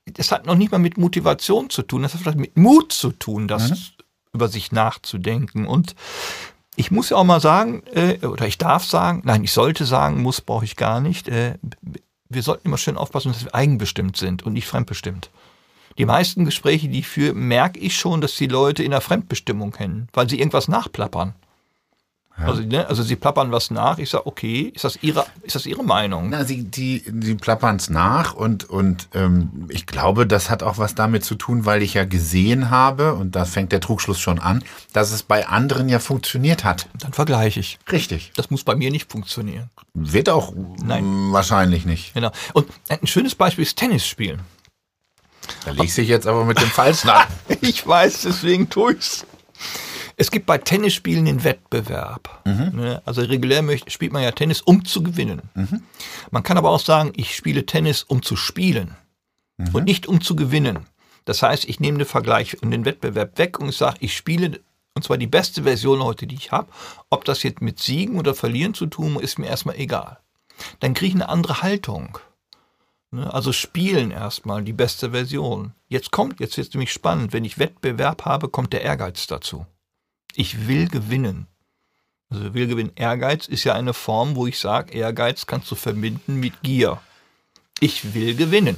[0.06, 3.12] Das hat noch nicht mal mit Motivation zu tun, das hat vielleicht mit Mut zu
[3.12, 3.78] tun, das mhm.
[4.34, 5.66] über sich nachzudenken.
[5.68, 5.96] Und
[6.76, 10.22] ich muss ja auch mal sagen, äh, oder ich darf sagen, nein, ich sollte sagen,
[10.22, 11.28] muss, brauche ich gar nicht.
[11.28, 11.58] Äh,
[12.30, 15.30] wir sollten immer schön aufpassen, dass wir eigenbestimmt sind und nicht fremdbestimmt.
[15.98, 19.72] Die meisten Gespräche, die ich führe, merke ich schon, dass die Leute in der Fremdbestimmung
[19.72, 21.34] kennen, weil sie irgendwas nachplappern.
[22.38, 23.98] Also, ne, also sie plappern was nach.
[23.98, 26.30] Ich sage, okay, ist das ihre, ist das ihre Meinung?
[26.30, 30.78] Na, sie, die, die plappern es nach und, und ähm, ich glaube, das hat auch
[30.78, 34.40] was damit zu tun, weil ich ja gesehen habe, und da fängt der Trugschluss schon
[34.40, 36.88] an, dass es bei anderen ja funktioniert hat.
[37.00, 37.80] Dann vergleiche ich.
[37.92, 38.32] Richtig.
[38.36, 39.70] Das muss bei mir nicht funktionieren.
[39.94, 41.32] Wird auch Nein.
[41.32, 42.14] wahrscheinlich nicht.
[42.14, 42.32] Genau.
[42.54, 44.42] Und ein schönes Beispiel ist Tennis spielen.
[45.66, 47.28] Da legst du dich jetzt aber mit dem Falschen an.
[47.62, 49.26] Ich weiß, deswegen tue ich's.
[50.18, 52.42] Es gibt bei Tennisspielen den Wettbewerb.
[52.46, 53.02] Ne?
[53.06, 55.42] Also regulär spielt man ja Tennis, um zu gewinnen.
[56.32, 58.96] Man kann aber auch sagen, ich spiele Tennis, um zu spielen
[59.74, 60.86] und nicht um zu gewinnen.
[61.26, 64.60] Das heißt, ich nehme den Vergleich und den Wettbewerb weg und sage, ich spiele
[64.94, 66.68] und zwar die beste Version heute, die ich habe.
[67.10, 70.20] Ob das jetzt mit Siegen oder Verlieren zu tun, ist mir erstmal egal.
[70.80, 72.18] Dann kriege ich eine andere Haltung.
[73.12, 75.74] Ne, Also spielen erstmal die beste Version.
[75.90, 79.66] Jetzt kommt, jetzt wird es nämlich spannend, wenn ich Wettbewerb habe, kommt der Ehrgeiz dazu.
[80.36, 81.48] Ich will gewinnen.
[82.30, 82.94] Also will gewinnen.
[82.96, 87.02] Ehrgeiz ist ja eine Form, wo ich sage, Ehrgeiz kannst du verbinden mit Gier.
[87.82, 88.78] Ich will gewinnen.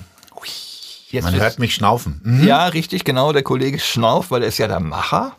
[1.14, 2.20] Jetzt Man hört mich schnaufen.
[2.24, 2.48] Mhm.
[2.48, 3.34] ja, richtig, genau.
[3.34, 5.38] Der Kollege schnauft, weil er ist ja der Macher.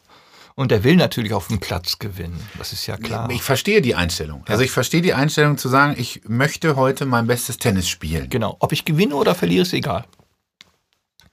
[0.56, 2.40] Und der will natürlich auf dem Platz gewinnen.
[2.58, 3.28] Das ist ja klar.
[3.30, 4.44] Ich verstehe die Einstellung.
[4.46, 8.30] Also ich verstehe die Einstellung zu sagen, ich möchte heute mein bestes Tennis spielen.
[8.30, 8.56] Genau.
[8.60, 10.04] Ob ich gewinne oder verliere, ist egal.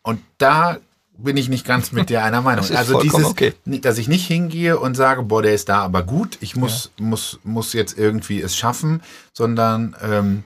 [0.02, 0.78] Und da
[1.16, 2.62] bin ich nicht ganz mit dir einer Meinung.
[2.62, 3.54] Das ist also dieses, okay.
[3.66, 7.40] dass ich nicht hingehe und sage, boah, der ist da aber gut, ich muss, muss,
[7.44, 9.04] muss jetzt irgendwie es schaffen,
[9.34, 10.44] sondern ähm,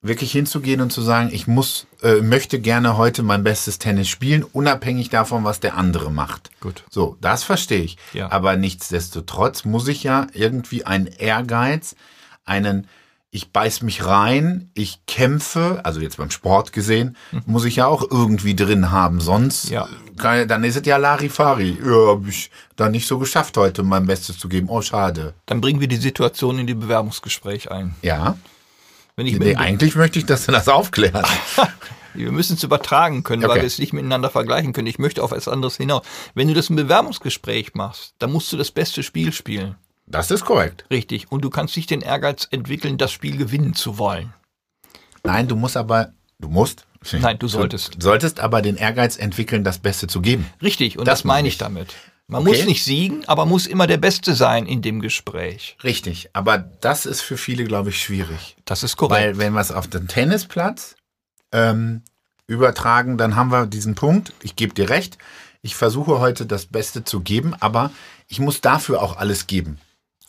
[0.00, 4.44] wirklich hinzugehen und zu sagen, ich muss, äh, möchte gerne heute mein bestes Tennis spielen,
[4.44, 6.50] unabhängig davon, was der andere macht.
[6.60, 6.84] Gut.
[6.88, 7.96] So, das verstehe ich.
[8.12, 8.30] Ja.
[8.30, 11.96] Aber nichtsdestotrotz muss ich ja irgendwie einen Ehrgeiz,
[12.44, 12.86] einen,
[13.30, 18.08] ich beiß mich rein, ich kämpfe, also jetzt beim Sport gesehen, muss ich ja auch
[18.08, 19.20] irgendwie drin haben.
[19.20, 19.68] Sonst.
[19.68, 19.86] Ja.
[19.86, 21.76] äh, kann, dann ist es ja Larifari.
[21.84, 24.68] Ja, hab ich da nicht so geschafft heute, mein Bestes zu geben.
[24.70, 25.34] Oh, schade.
[25.46, 27.96] Dann bringen wir die Situation in die Bewerbungsgespräch ein.
[28.02, 28.38] Ja.
[29.18, 31.28] Wenn ich Nee, eigentlich möchte ich, dass du das aufklärst.
[32.14, 33.60] wir müssen es übertragen können, weil Okay.
[33.62, 34.86] wir es nicht miteinander vergleichen können.
[34.86, 36.02] Ich möchte auf etwas anderes hinaus.
[36.34, 39.74] Wenn du das im Bewerbungsgespräch machst, dann musst du das beste Spiel spielen.
[40.06, 40.84] Das ist korrekt.
[40.88, 41.32] Richtig.
[41.32, 44.32] Und du kannst nicht den Ehrgeiz entwickeln, das Spiel gewinnen zu wollen.
[45.24, 46.86] Nein, du musst aber, du musst.
[47.10, 47.96] Nein, du solltest.
[47.96, 50.46] Du solltest aber den Ehrgeiz entwickeln, das Beste zu geben.
[50.62, 50.96] Richtig.
[50.96, 51.58] Und Das das, meine ich.
[51.58, 51.92] damit.
[52.30, 52.58] Man Okay.
[52.58, 55.76] muss nicht siegen, aber muss immer der Beste sein in dem Gespräch.
[55.82, 58.54] Richtig, aber das ist für viele, glaube ich, schwierig.
[58.66, 59.20] Das ist korrekt.
[59.20, 60.94] Weil wenn wir es auf den Tennisplatz
[61.52, 62.02] ähm,
[62.46, 65.16] übertragen, dann haben wir diesen Punkt, ich gebe dir recht,
[65.62, 67.90] ich versuche heute das Beste zu geben, aber
[68.28, 69.78] ich muss dafür auch alles geben.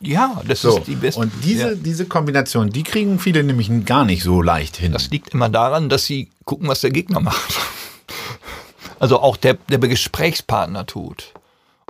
[0.00, 1.20] ja, das So, ist die beste.
[1.20, 1.74] und diese, Ja.
[1.74, 4.92] diese Kombination, die kriegen viele nämlich gar nicht so leicht hin.
[4.92, 7.54] Das liegt immer daran, dass sie gucken, was der Gegner macht.
[8.98, 11.32] Also auch der, der Gesprächspartner tut.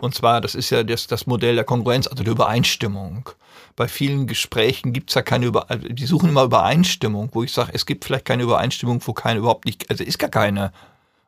[0.00, 3.28] Und zwar, das ist ja das, das Modell der Kongruenz, also der Übereinstimmung.
[3.76, 7.72] Bei vielen Gesprächen gibt's ja keine Über also die suchen immer Übereinstimmung, wo ich sage,
[7.74, 10.72] es gibt vielleicht keine Übereinstimmung, wo keine überhaupt nicht, also ist gar keine.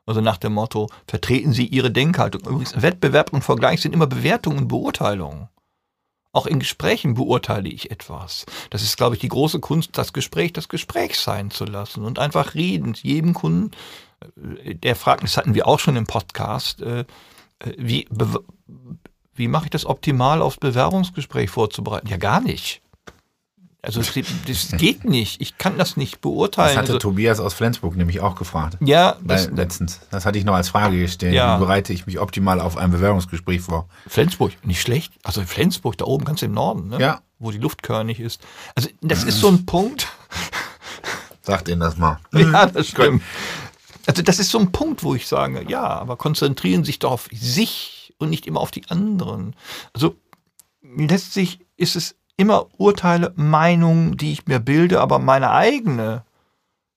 [0.05, 2.41] Also nach dem Motto, vertreten Sie Ihre Denkhaltung.
[2.41, 5.49] Übrigens, Wettbewerb und Vergleich sind immer Bewertungen und Beurteilungen.
[6.33, 8.47] Auch in Gesprächen beurteile ich etwas.
[8.71, 12.19] Das ist, glaube ich, die große Kunst, das Gespräch das Gespräch sein zu lassen und
[12.19, 12.95] einfach reden.
[13.01, 13.71] Jedem Kunden,
[14.65, 17.05] äh, der fragt, das hatten wir auch schon im Podcast, äh,
[17.79, 18.09] wie,
[19.35, 22.07] wie mache ich das optimal aufs Bewerbungsgespräch vorzubereiten?
[22.09, 22.81] Ja, gar nicht.
[23.85, 25.40] Also es geht- das geht nicht.
[25.40, 26.77] Ich kann das nicht Das beurteilen.
[26.79, 28.77] hatte Also, Tobias aus Flensburg nämlich auch gefragt.
[28.81, 30.01] ja, Weil, das, letztens.
[30.11, 31.35] Das hatte ich noch als Frage gestellt.
[31.35, 31.57] Ja.
[31.57, 33.88] Wie bereite ich mich optimal auf ein Bewerbungsgespräch vor?
[34.07, 35.14] Flensburg, nicht schlecht.
[35.25, 37.01] Also Flensburg, da oben ganz im Norden, ne?
[37.01, 37.20] Ja.
[37.40, 38.40] wo die Luft körnig ist.
[38.77, 40.07] Also das ist so ein Punkt.
[41.40, 42.18] Sagt Ihnen das mal.
[42.33, 43.20] Ja, das stimmt.
[44.07, 47.12] Also das ist so ein Punkt, wo ich sage, ja, aber konzentrieren Sie sich doch
[47.12, 49.55] auf sich und nicht immer auf die anderen.
[49.93, 50.17] Also
[50.83, 56.25] letztlich ist es immer Urteile, Meinungen, die ich mir bilde, aber meine eigene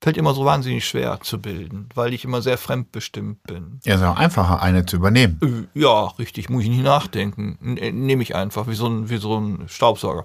[0.01, 3.79] fällt immer so wahnsinnig schwer zu bilden, weil ich immer sehr fremdbestimmt bin.
[3.85, 5.67] Ja, ist auch einfacher, eine zu übernehmen.
[5.73, 7.77] Äh, Ja, richtig, muss ich nicht nachdenken.
[7.77, 10.23] Äh, Nehme ich einfach, wie so, ein, wie so ein Staubsauger.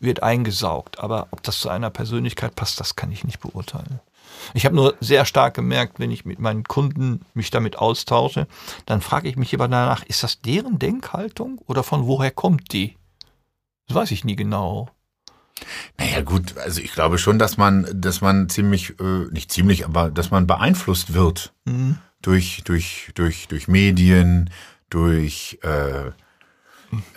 [0.00, 1.00] Wird eingesaugt.
[1.00, 3.98] Aber ob das zu einer Persönlichkeit passt, das kann ich nicht beurteilen.
[4.54, 8.46] Ich habe nur sehr stark gemerkt, wenn ich mit meinen Kunden mich damit austausche,
[8.86, 12.96] dann frage ich mich immer danach, ist das deren Denkhaltung oder von woher kommt die?
[13.86, 14.88] Das weiß ich nie genau.
[15.98, 20.10] Naja, gut, also ich glaube schon, dass man, dass man ziemlich, äh, nicht ziemlich, aber
[20.10, 21.98] dass man beeinflusst wird Mhm.
[22.22, 24.50] durch, durch, durch, durch Medien,
[24.88, 26.10] durch äh,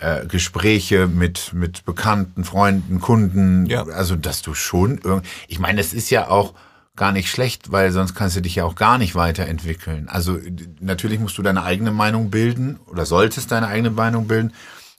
[0.00, 3.66] äh, Gespräche mit, mit Bekannten, Freunden, Kunden.
[3.66, 3.84] Ja.
[3.84, 6.54] Also, dass du schon irgend, ich meine, es ist ja auch
[6.96, 10.08] gar nicht schlecht, weil sonst kannst du dich ja auch gar nicht weiterentwickeln.
[10.08, 14.52] Also, d- natürlich musst du deine eigene Meinung bilden oder solltest deine eigene Meinung bilden.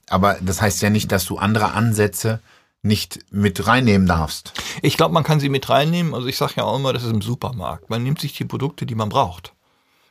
[0.10, 2.40] Aber das heißt ja nicht, dass du andere Ansätze
[2.82, 4.54] nicht mit reinnehmen darfst.
[4.82, 6.14] Ich glaube, man kann sie mit reinnehmen.
[6.14, 7.90] Also ich sage ja auch immer, das ist im Supermarkt.
[7.90, 9.53] Man nimmt sich die Produkte, die man braucht.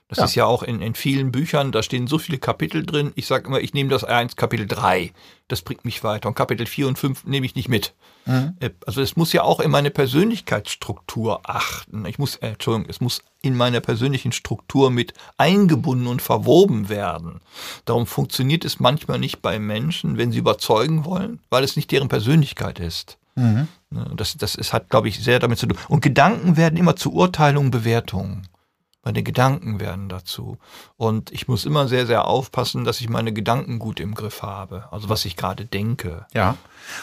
[0.09, 0.25] Das Ja.
[0.27, 3.13] ist ja auch in, in vielen Büchern, da stehen so viele Kapitel drin.
[3.15, 5.11] Ich sage immer, ich nehme das eins, Kapitel 3.
[5.49, 6.29] Das bringt mich weiter.
[6.29, 7.95] Und Kapitel 4 und 5 nehme ich nicht mit.
[8.27, 12.05] Äh, Also es muss ja auch in meine Persönlichkeitsstruktur achten.
[12.07, 17.41] Ich muss, äh, Entschuldigung, es muss in meiner persönlichen Struktur mit eingebunden und verwoben werden.
[17.85, 22.09] Darum funktioniert es manchmal nicht bei Menschen, wenn sie überzeugen wollen, weil es nicht deren
[22.09, 23.19] Persönlichkeit ist.
[23.35, 23.67] Ne,
[24.15, 25.79] Das, das ist, hat, glaube ich, sehr damit zu tun.
[25.89, 28.47] Und Gedanken werden immer zu Urteilungen, Bewertungen.
[29.05, 30.59] Meine Gedanken werden dazu.
[30.97, 34.85] Und ich muss immer sehr, sehr aufpassen, dass ich meine Gedanken gut im Griff habe.
[34.93, 36.27] Also was ich gerade denke.
[36.33, 36.57] Ja.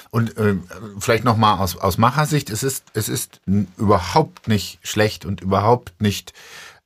[0.10, 0.56] Und äh,
[1.00, 3.42] vielleicht nochmal aus, aus Machersicht, es ist, es ist
[3.78, 6.34] überhaupt nicht schlecht und überhaupt nicht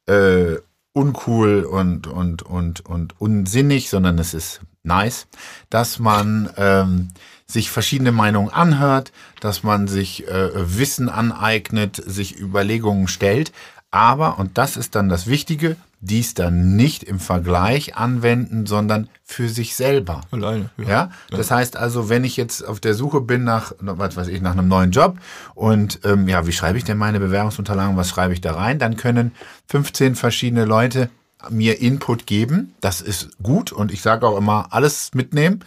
[0.08, 0.56] äh,
[0.94, 5.28] uncool und, und, und, und unsinnig, sondern es ist nice,
[5.70, 7.10] dass man ähm,
[7.48, 13.52] sich verschiedene Meinungen anhört, dass man sich äh, Wissen aneignet, sich Überlegungen stellt.
[13.94, 19.48] Aber, und das ist dann das Wichtige, dies dann nicht im Vergleich anwenden, sondern für
[19.50, 20.22] sich selber.
[20.32, 20.72] Alleine.
[20.78, 24.42] Ja, das heißt also, wenn ich jetzt auf der Suche bin nach, was weiß ich,
[24.42, 25.20] nach einem neuen Job
[25.54, 28.98] und ähm, ja, wie schreibe ich denn meine Bewerbungsunterlagen, was schreibe ich da rein, dann
[28.98, 29.32] können
[29.68, 31.12] 15 verschiedene Leute
[31.52, 32.74] mir Input geben.
[32.82, 35.60] Das ist gut und ich sage auch immer, alles mitnehmen,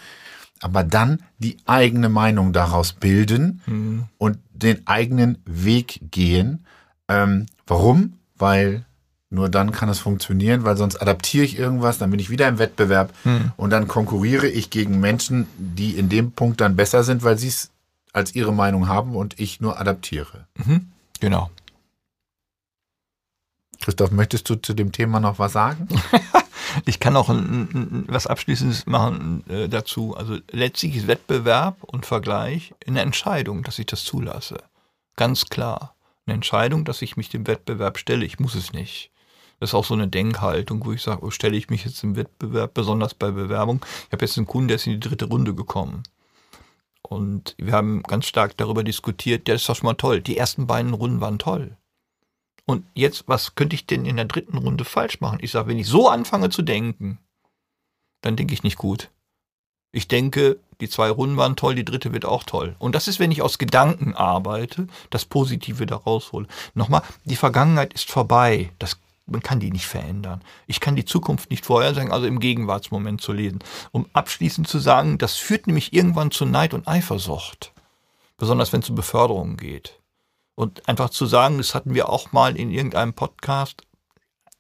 [0.61, 3.63] aber dann die eigene Meinung daraus bilden
[4.19, 6.65] und den eigenen Weg gehen.
[7.09, 8.15] Ähm, warum?
[8.37, 8.85] Weil
[9.29, 12.59] nur dann kann es funktionieren, weil sonst adaptiere ich irgendwas, dann bin ich wieder im
[12.59, 13.13] Wettbewerb
[13.57, 17.49] und dann konkurriere ich gegen Menschen, die in dem Punkt dann besser sind, weil sie
[17.49, 17.71] es
[18.13, 20.47] als ihre Meinung haben und ich nur adaptiere.
[21.21, 21.51] Genau.
[23.81, 25.89] Christoph, möchtest du zu dem Thema noch was sagen?
[26.85, 30.17] Ich kann auch ein, ein, ein, was Abschließendes machen äh, dazu.
[30.17, 34.59] Also letztlich ist Wettbewerb und Vergleich eine Entscheidung, dass ich das zulasse.
[35.17, 35.95] Ganz klar.
[36.27, 38.25] Eine Entscheidung, dass ich mich dem Wettbewerb stelle.
[38.25, 39.13] Ich muss es nicht.
[39.61, 42.17] Das ist auch so eine Denkhaltung, wo ich sage, oh, stelle ich mich jetzt im
[42.17, 43.85] Wettbewerb, besonders bei Bewerbung.
[44.07, 46.03] Ich habe jetzt einen Kunden, der ist in die dritte Runde gekommen.
[47.01, 50.21] Und wir haben ganz stark darüber diskutiert, der ist doch schon mal toll.
[50.21, 51.77] Die ersten beiden Runden waren toll.
[52.67, 55.39] Und jetzt, was könnte ich denn in der dritten Runde falsch machen?
[55.41, 57.19] Ich sage, wenn ich so anfange zu denken,
[58.21, 59.11] dann denke ich nicht gut.
[59.97, 62.77] Ich denke, die zwei Runden waren toll, die dritte wird auch toll.
[62.79, 66.47] Und das ist, wenn ich aus Gedanken arbeite, das Positive da raushole.
[66.75, 68.71] Nochmal, die Vergangenheit ist vorbei.
[68.79, 70.43] Das, man kann die nicht verändern.
[70.67, 73.61] Ich kann die Zukunft nicht vorhersagen, also im Gegenwartsmoment zu lesen.
[73.91, 77.73] Um abschließend zu sagen, das führt nämlich irgendwann zu Neid und Eifersucht.
[78.37, 79.99] Besonders wenn es um Beförderungen geht.
[80.57, 83.81] Und einfach zu sagen, das hatten wir auch mal in irgendeinem Podcast,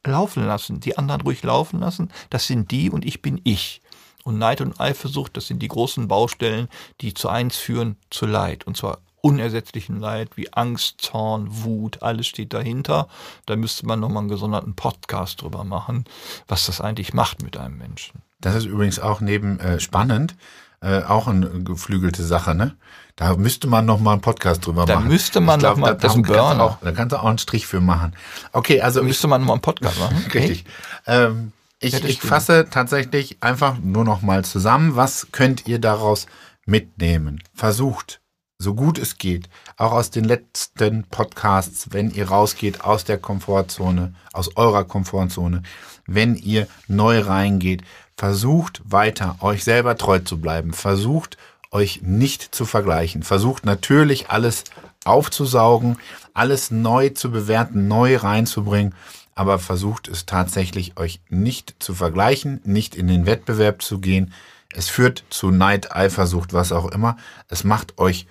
[0.06, 3.82] laufen lassen, die anderen ruhig laufen lassen, das sind die und ich bin ich.
[4.26, 6.68] Und Neid und Eifersucht, das sind die großen Baustellen,
[7.00, 8.66] die zu eins führen, zu Leid.
[8.66, 13.06] Und zwar unersetzlichen Leid wie Angst, Zorn, Wut, alles steht dahinter.
[13.46, 16.04] Da müsste man nochmal einen gesonderten Podcast drüber machen,
[16.48, 18.20] was das eigentlich macht mit einem Menschen.
[18.40, 20.34] Das ist übrigens auch neben äh, spannend,
[20.80, 22.74] äh, auch eine geflügelte Sache, ne?
[23.14, 25.08] Da müsste man noch mal einen Podcast drüber Da machen.
[25.08, 26.64] müsste man glaub, noch mal- da, das ist ein kannst du Burner.
[26.64, 28.14] auch, da kannst du auch einen Strich für machen.
[28.52, 30.16] Okay, also Da müsste man nochmal einen Podcast machen.
[30.34, 30.64] Richtig.
[31.06, 31.52] Ähm,
[31.86, 34.96] ich, ich fasse tatsächlich einfach nur noch mal zusammen.
[34.96, 36.26] Was könnt ihr daraus
[36.64, 37.42] mitnehmen?
[37.54, 38.20] Versucht,
[38.58, 44.14] so gut es geht, auch aus den letzten Podcasts, wenn ihr rausgeht aus der Komfortzone,
[44.32, 45.62] aus eurer Komfortzone,
[46.06, 47.82] wenn ihr neu reingeht,
[48.16, 50.72] versucht weiter, euch selber treu zu bleiben.
[50.72, 51.36] Versucht,
[51.70, 53.22] euch nicht zu vergleichen.
[53.22, 54.64] Versucht natürlich alles
[55.04, 55.98] aufzusaugen,
[56.32, 58.94] alles neu zu bewerten, neu reinzubringen,
[59.36, 64.32] aber versucht es tatsächlich euch nicht zu vergleichen, nicht in den Wettbewerb zu gehen.
[64.72, 67.18] Es führt zu Neid, Eifersucht, was auch immer.
[67.48, 68.26] Es macht euch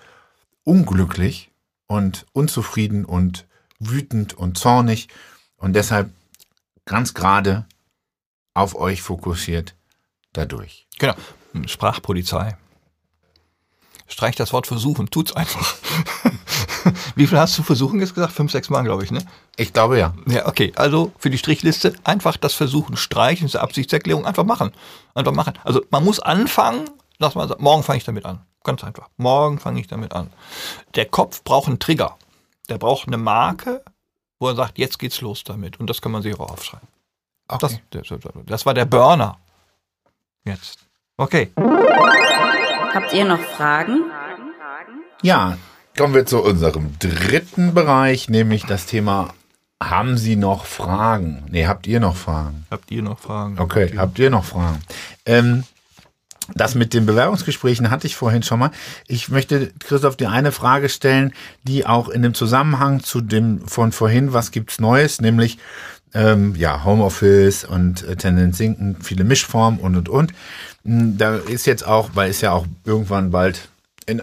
[0.64, 1.52] unglücklich
[1.86, 3.46] und unzufrieden und
[3.80, 5.08] wütend und zornig
[5.58, 6.10] und deshalb
[6.86, 7.66] ganz gerade
[8.56, 9.76] auf euch fokussiert
[10.34, 10.88] dadurch.
[10.98, 11.16] Genau.
[11.68, 12.58] Sprachpolizei.
[14.08, 15.76] Streich das Wort versuchen, tut's einfach.
[17.16, 18.34] Wie viel hast du versuchen jetzt gesagt?
[18.34, 19.20] Fünf, sechs Mal, glaube ich, ne?
[19.58, 20.14] Ich glaube ja.
[20.28, 20.72] Ja, okay.
[20.76, 24.72] Also für die Strichliste einfach das Versuchen streichen, diese Absichtserklärung einfach machen.
[25.14, 25.54] Einfach machen.
[25.64, 28.42] Also man muss anfangen, dass man sagt, morgen fange ich damit an.
[28.64, 29.10] Ganz einfach.
[29.18, 30.32] Morgen fange ich damit an.
[30.96, 32.18] Der Kopf braucht einen Trigger.
[32.70, 33.84] Der braucht eine Marke,
[34.40, 35.80] wo er sagt, jetzt geht's los damit.
[35.80, 36.88] Und das kann man sich auch aufschreiben.
[37.48, 37.80] Okay.
[37.92, 39.38] Das, das, das war der Burner.
[40.46, 40.80] Jetzt.
[41.18, 41.52] Okay.
[41.56, 44.12] Habt ihr noch Fragen?
[45.22, 45.58] Ja,
[45.98, 49.34] kommen wir zu unserem dritten Bereich, nämlich das Thema,
[49.82, 51.44] haben Sie noch Fragen?
[51.50, 52.66] Nee, habt ihr noch Fragen?
[52.72, 53.60] Habt ihr noch Fragen?
[53.60, 54.82] Okay, habt ihr noch Fragen?
[55.26, 55.64] Ähm,
[56.54, 58.72] das mit den Bewerbungsgesprächen hatte ich vorhin schon mal.
[59.08, 63.92] Ich möchte Christoph dir eine Frage stellen, die auch in dem Zusammenhang zu dem von
[63.92, 65.58] vorhin, was gibt's Neues, nämlich
[66.14, 70.34] ähm, ja Homeoffice und äh, Tendenz sinken, viele Mischformen und und und.
[70.84, 73.68] Hm, Da ist jetzt auch, weil ist ja auch irgendwann bald
[74.06, 74.22] in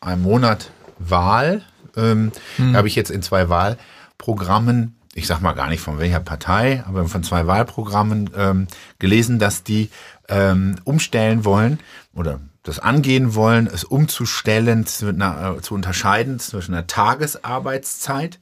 [0.00, 1.62] einem Monat Wahl.
[1.96, 6.20] Ähm, Da habe ich jetzt in zwei Wahlprogrammen, ich sag mal gar nicht von welcher
[6.20, 9.90] Partei, aber von zwei Wahlprogrammen ähm, gelesen, dass die
[10.28, 11.80] ähm, umstellen wollen
[12.14, 18.38] oder das angehen wollen, es umzustellen, zu, einer, äh, zu unterscheiden zwischen einer Tagesarbeitszeit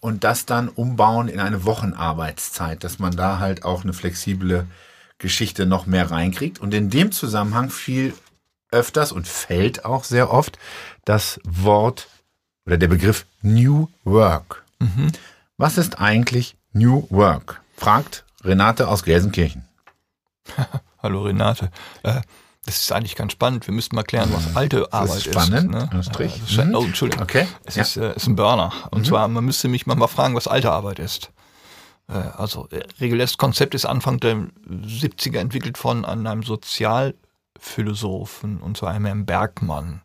[0.00, 4.66] und das dann umbauen in eine Wochenarbeitszeit, dass man da halt auch eine flexible
[5.18, 6.60] Geschichte noch mehr reinkriegt.
[6.60, 8.12] Und in dem Zusammenhang fiel
[8.76, 10.58] öfters und fällt auch sehr oft
[11.04, 12.08] das Wort
[12.66, 14.64] oder der Begriff New Work.
[15.56, 17.62] Was ist eigentlich New Work?
[17.76, 19.64] Fragt Renate aus Gelsenkirchen.
[21.02, 21.70] Hallo Renate.
[22.02, 22.20] Äh,
[22.64, 23.66] das ist eigentlich ganz spannend.
[23.66, 25.26] Wir müssten mal klären, was alte Arbeit ist.
[25.26, 25.88] spannend, ne?
[25.92, 26.34] ein Strich.
[26.36, 26.74] Äh, das ist, Mhm.
[26.74, 27.22] oh, Entschuldigung.
[27.22, 27.82] Okay, Es ja.
[27.82, 28.72] ist, äh, ist ein Burner.
[28.90, 31.30] Und zwar, man müsste mich mal fragen, was alte Arbeit ist.
[32.08, 32.68] Äh, also,
[33.00, 36.42] reguläres Konzept ist Anfang der 70er entwickelt von einem
[37.58, 40.02] Sozialphilosophen, und zwar Herrn Bergmann.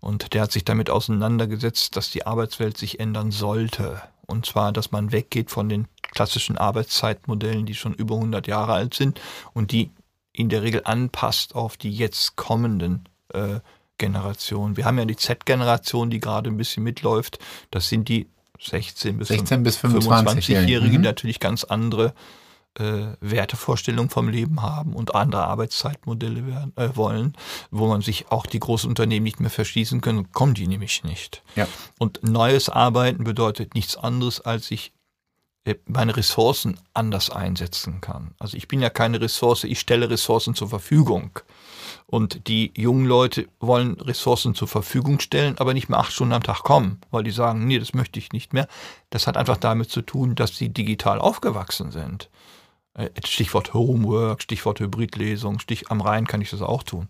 [0.00, 4.02] Und der hat sich damit auseinandergesetzt, dass die Arbeitswelt sich ändern sollte.
[4.26, 8.94] Und zwar, dass man weggeht von den klassischen Arbeitszeitmodellen, die schon über 100 Jahre alt
[8.94, 9.20] sind
[9.52, 9.90] und die
[10.32, 13.60] in der Regel anpasst auf die jetzt kommenden äh,
[13.98, 14.76] Generationen.
[14.76, 17.38] Wir haben ja die Z-Generation, die gerade ein bisschen mitläuft.
[17.70, 18.28] Das sind die
[18.60, 21.04] 16 bis 16 bis 25 25-Jährigen, die Mhm.
[21.04, 22.14] natürlich ganz andere
[22.78, 27.36] äh, Wertevorstellungen vom Leben haben und andere Arbeitszeitmodelle werden, äh, wollen,
[27.70, 31.42] wo man sich auch die großen Unternehmen nicht mehr verschließen können, kommen die nämlich nicht.
[31.56, 31.68] Ja.
[31.98, 34.92] Und neues Arbeiten bedeutet nichts anderes, als ich
[35.64, 38.34] äh, meine Ressourcen anders einsetzen kann.
[38.38, 41.30] Also ich bin ja keine Ressource, ich stelle Ressourcen zur Verfügung.
[42.06, 46.42] Und die jungen Leute wollen Ressourcen zur Verfügung stellen, aber nicht mehr acht Stunden am
[46.42, 48.68] Tag kommen, weil die sagen, nee, das möchte ich nicht mehr.
[49.10, 52.28] Das hat einfach damit zu tun, dass sie digital aufgewachsen sind.
[52.94, 57.08] Äh, Stichwort Homework, Stichwort Hybridlesung, Stich am Rhein kann ich das auch tun.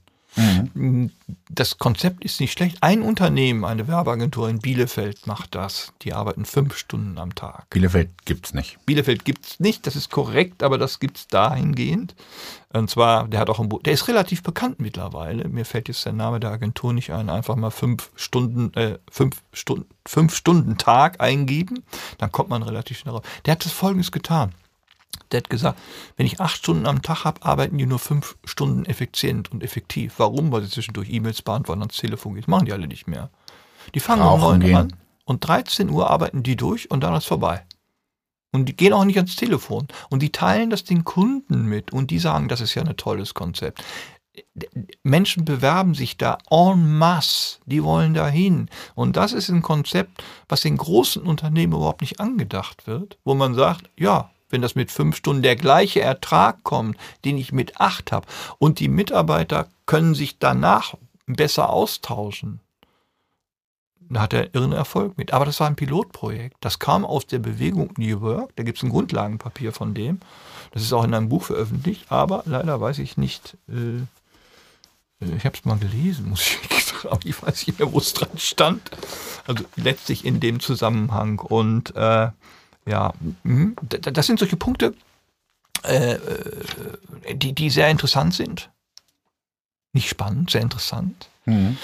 [1.48, 2.78] Das Konzept ist nicht schlecht.
[2.80, 5.92] Ein Unternehmen, eine Werbeagentur in Bielefeld macht das.
[6.02, 7.70] Die arbeiten fünf Stunden am Tag.
[7.70, 8.78] Bielefeld gibt's nicht.
[8.84, 12.16] Bielefeld gibt's nicht, das ist korrekt, aber das gibt's dahingehend.
[12.72, 15.48] Und zwar, der hat auch ein Buch, der ist relativ bekannt mittlerweile.
[15.48, 17.30] Mir fällt jetzt der Name der Agentur nicht ein.
[17.30, 21.84] Einfach mal fünf Stunden, äh, fünf Stunden, fünf Stunden Tag eingeben,
[22.18, 23.22] dann kommt man relativ schnell raus.
[23.44, 24.52] Der hat das Folgendes getan.
[25.32, 25.78] Der hat gesagt,
[26.16, 30.14] wenn ich acht Stunden am Tag habe, arbeiten die nur fünf Stunden effizient und effektiv.
[30.18, 30.52] Warum?
[30.52, 32.42] Weil sie zwischendurch E-Mails beantworten, ans Telefon gehen.
[32.42, 33.30] Das machen die alle nicht mehr.
[33.94, 34.76] Die fangen um Rauchen neun gehen.
[34.76, 37.64] an und 13 Uhr arbeiten die durch und dann ist vorbei.
[38.52, 39.88] Und die gehen auch nicht ans Telefon.
[40.10, 41.92] Und die teilen das den Kunden mit.
[41.92, 43.82] Und die sagen, das ist ja ein tolles Konzept.
[45.02, 47.58] Menschen bewerben sich da en masse.
[47.66, 48.68] Die wollen dahin.
[48.94, 53.54] Und das ist ein Konzept, was den großen Unternehmen überhaupt nicht angedacht wird, wo man
[53.54, 58.12] sagt, ja, wenn das mit fünf Stunden der gleiche Ertrag kommt, den ich mit acht
[58.12, 58.26] habe,
[58.58, 60.94] und die Mitarbeiter können sich danach
[61.26, 62.60] besser austauschen,
[64.08, 65.32] da hat er irren Erfolg mit.
[65.32, 66.56] Aber das war ein Pilotprojekt.
[66.60, 68.54] Das kam aus der Bewegung New Work.
[68.54, 70.20] Da gibt es ein Grundlagenpapier von dem.
[70.70, 72.12] Das ist auch in einem Buch veröffentlicht.
[72.12, 73.56] Aber leider weiß ich nicht.
[73.68, 74.02] Äh,
[75.24, 77.08] äh, ich habe es mal gelesen, muss ich sagen.
[77.08, 78.82] Aber ich weiß nicht mehr, wo es dran stand.
[79.46, 81.40] Also letztlich in dem Zusammenhang.
[81.40, 82.28] Und äh,
[82.86, 84.94] ja, mhm, das sind solche Punkte,
[85.84, 88.70] äh, äh, die, die sehr interessant sind.
[89.92, 91.76] Nicht spannend, sehr interessant Mhm.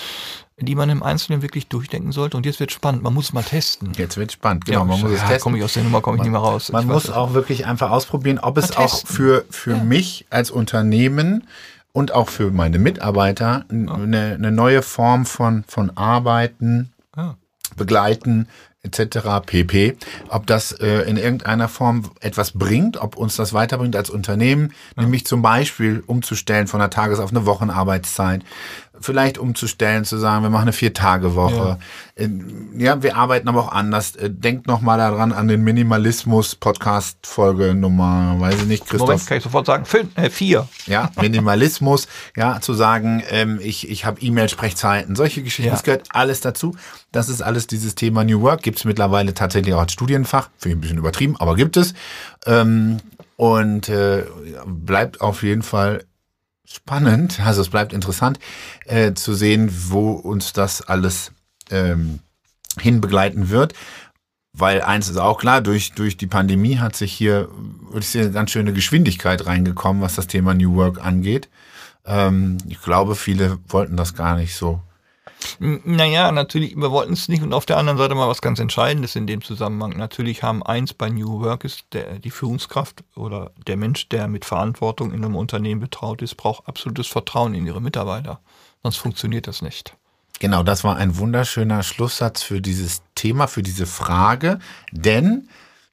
[0.59, 2.37] die man im Einzelnen wirklich durchdenken sollte.
[2.37, 3.93] Und jetzt wird spannend, man muss mal testen.
[3.95, 4.65] Jetzt wird spannend.
[4.65, 5.41] Genau, man muss es ja, testen.
[5.43, 6.73] komme ich aus der Nummer, komme ich nicht mehr raus.
[6.73, 9.15] Man Ich muss auch wirklich einfach ausprobieren, ob es Mal auch testen.
[9.17, 11.47] für, für mich als Unternehmen
[11.93, 17.37] und auch für meine Mitarbeiter eine, eine neue Form von, von Arbeiten, Ja.
[17.77, 18.49] Begleiten
[18.83, 19.45] etc.
[19.45, 19.97] pp.
[20.29, 25.27] Ob das äh, in irgendeiner Form etwas bringt, ob uns das weiterbringt als Unternehmen, nämlich
[25.27, 28.43] zum Beispiel umzustellen von einer Tages- auf eine Wochenarbeitszeit,
[29.01, 31.79] vielleicht umzustellen, zu sagen, wir machen eine Vier-Tage-Woche.
[32.19, 32.27] Ja.
[32.77, 34.17] ja, wir arbeiten aber auch anders.
[34.17, 39.09] Äh, Denkt noch mal daran an den Minimalismus-Podcast-Folge Nummer, weiß ich nicht, Christoph.
[39.09, 39.85] Moment, kann ich sofort sagen.
[39.85, 40.69] Fünf, äh, vier.
[40.87, 45.73] Ja, Minimalismus, ja, zu sagen, ähm, ich, ich habe E-Mail-Sprechzeiten, solche Geschichten, Ja.
[45.73, 46.75] das gehört alles dazu.
[47.13, 50.75] Das ist alles dieses Thema New Work, gibt es mittlerweile tatsächlich auch als Studienfach, finde
[50.75, 51.95] ich ein bisschen übertrieben, aber gibt es.
[52.47, 52.99] Ähm,
[53.37, 54.25] und äh,
[54.67, 56.05] bleibt auf jeden Fall
[56.71, 58.39] spannend, also es bleibt interessant
[58.87, 61.33] äh, zu sehen, wo uns das alles
[61.71, 62.21] ähm,
[62.79, 63.75] hinbegleiten wird.
[64.53, 67.49] Weil eins ist auch klar, durch, durch die Pandemie hat sich hier,
[67.91, 71.49] würde eine ganz schöne Geschwindigkeit reingekommen, was das Thema New Work angeht.
[72.05, 74.83] Ähm, ich glaube, viele wollten das gar nicht so.
[75.59, 77.43] Naja, natürlich, wir wollten es nicht.
[77.43, 79.97] Und auf der anderen Seite mal was ganz Entscheidendes in dem Zusammenhang.
[79.97, 84.45] Natürlich haben eins bei New Work ist, der, die Führungskraft oder der Mensch, der mit
[84.45, 88.41] Verantwortung in einem Unternehmen betraut ist, braucht absolutes Vertrauen in ihre Mitarbeiter.
[88.83, 89.95] Sonst funktioniert das nicht.
[90.39, 94.59] Genau, das war ein wunderschöner Schlusssatz für dieses Thema, für diese Frage,
[94.91, 95.49] denn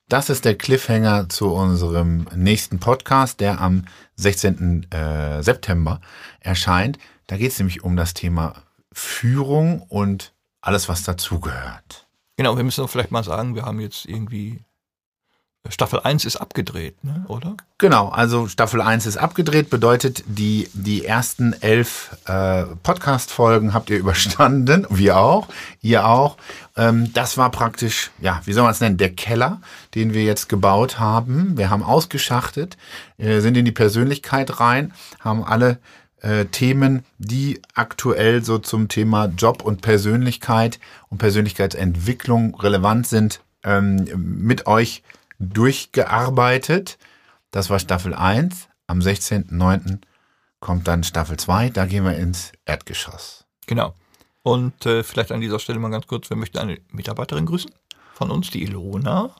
[0.07, 3.83] das ist der Cliffhanger zu unserem nächsten Podcast, der am
[4.15, 4.89] 16.
[4.89, 5.99] Äh, September
[6.39, 6.97] erscheint.
[7.27, 8.53] Da geht es nämlich um das Thema
[8.97, 12.07] Führung und alles, was dazugehört.
[12.35, 14.63] Genau, wir müssen vielleicht mal sagen, wir haben jetzt irgendwie
[15.69, 17.25] Staffel 1 ist abgedreht, ne?
[17.27, 17.57] oder?
[17.77, 23.97] Genau, also Staffel 1 ist abgedreht, bedeutet, die, die ersten elf äh, Podcast-Folgen habt ihr
[23.97, 25.47] überstanden, wir auch,
[25.81, 26.37] ihr auch.
[26.75, 29.61] Ähm, das war praktisch, ja, wie soll man es nennen, der Keller,
[29.95, 31.57] den wir jetzt gebaut haben.
[31.57, 32.77] Wir haben ausgeschachtet,
[33.17, 35.79] äh, sind in die Persönlichkeit rein, haben alle
[36.21, 44.07] äh, Themen, die aktuell so zum Thema Job und Persönlichkeit und Persönlichkeitsentwicklung relevant sind, ähm,
[44.15, 45.03] mit euch
[45.39, 46.97] durchgearbeitet.
[47.51, 48.67] Das war Staffel 1.
[48.87, 49.99] Am 16.09.
[50.59, 51.69] kommt dann Staffel 2.
[51.69, 53.45] Da gehen wir ins Erdgeschoss.
[53.65, 53.93] Genau.
[54.43, 57.71] Und äh, vielleicht an dieser Stelle mal ganz kurz, wir möchten eine Mitarbeiterin grüßen
[58.13, 59.35] von uns, die Ilona,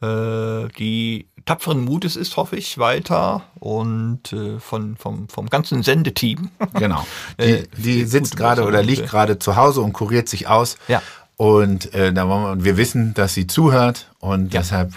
[0.00, 6.50] äh, die tapferen Mutes ist, hoffe ich, weiter und äh, von, vom, vom ganzen Sendeteam.
[6.74, 7.06] Genau.
[7.40, 10.76] Die, Äh, die viel sitzt gerade oder liegt gerade zu Hause und kuriert sich aus.
[10.88, 11.02] Ja.
[11.38, 14.60] Und äh, da wollen wir, und wir wissen, dass sie zuhört und Ja.
[14.60, 14.92] deshalb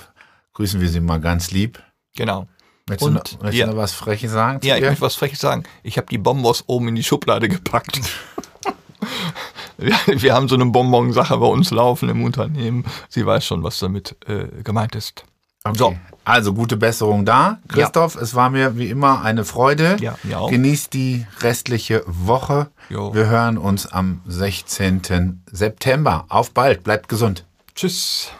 [0.53, 1.81] grüßen wir sie mal ganz lieb.
[2.17, 2.47] Genau.
[2.89, 3.65] Möchtest, Und, du, noch, möchtest ja.
[3.67, 4.59] du noch was Freches sagen?
[4.63, 5.63] Ja, ich möchte was Freches sagen.
[5.83, 8.01] Ich habe die Bonbons oben in die Schublade gepackt.
[9.77, 12.83] wir, wir haben so eine Bonbon-Sache bei uns laufen im Unternehmen.
[13.07, 15.23] Sie weiß schon, was damit äh, gemeint ist.
[15.63, 15.77] Okay.
[15.77, 15.95] So.
[16.23, 17.57] Also gute Besserung da.
[17.67, 19.97] Christoph, es war mir wie immer eine Freude.
[19.99, 20.49] Ja, mir auch.
[20.49, 22.67] Genießt die restliche Woche.
[22.89, 23.13] Jo.
[23.13, 25.41] Wir hören uns am 16.
[25.51, 26.25] September.
[26.29, 27.45] Auf bald, bleibt gesund.
[27.75, 28.31] Tschüss.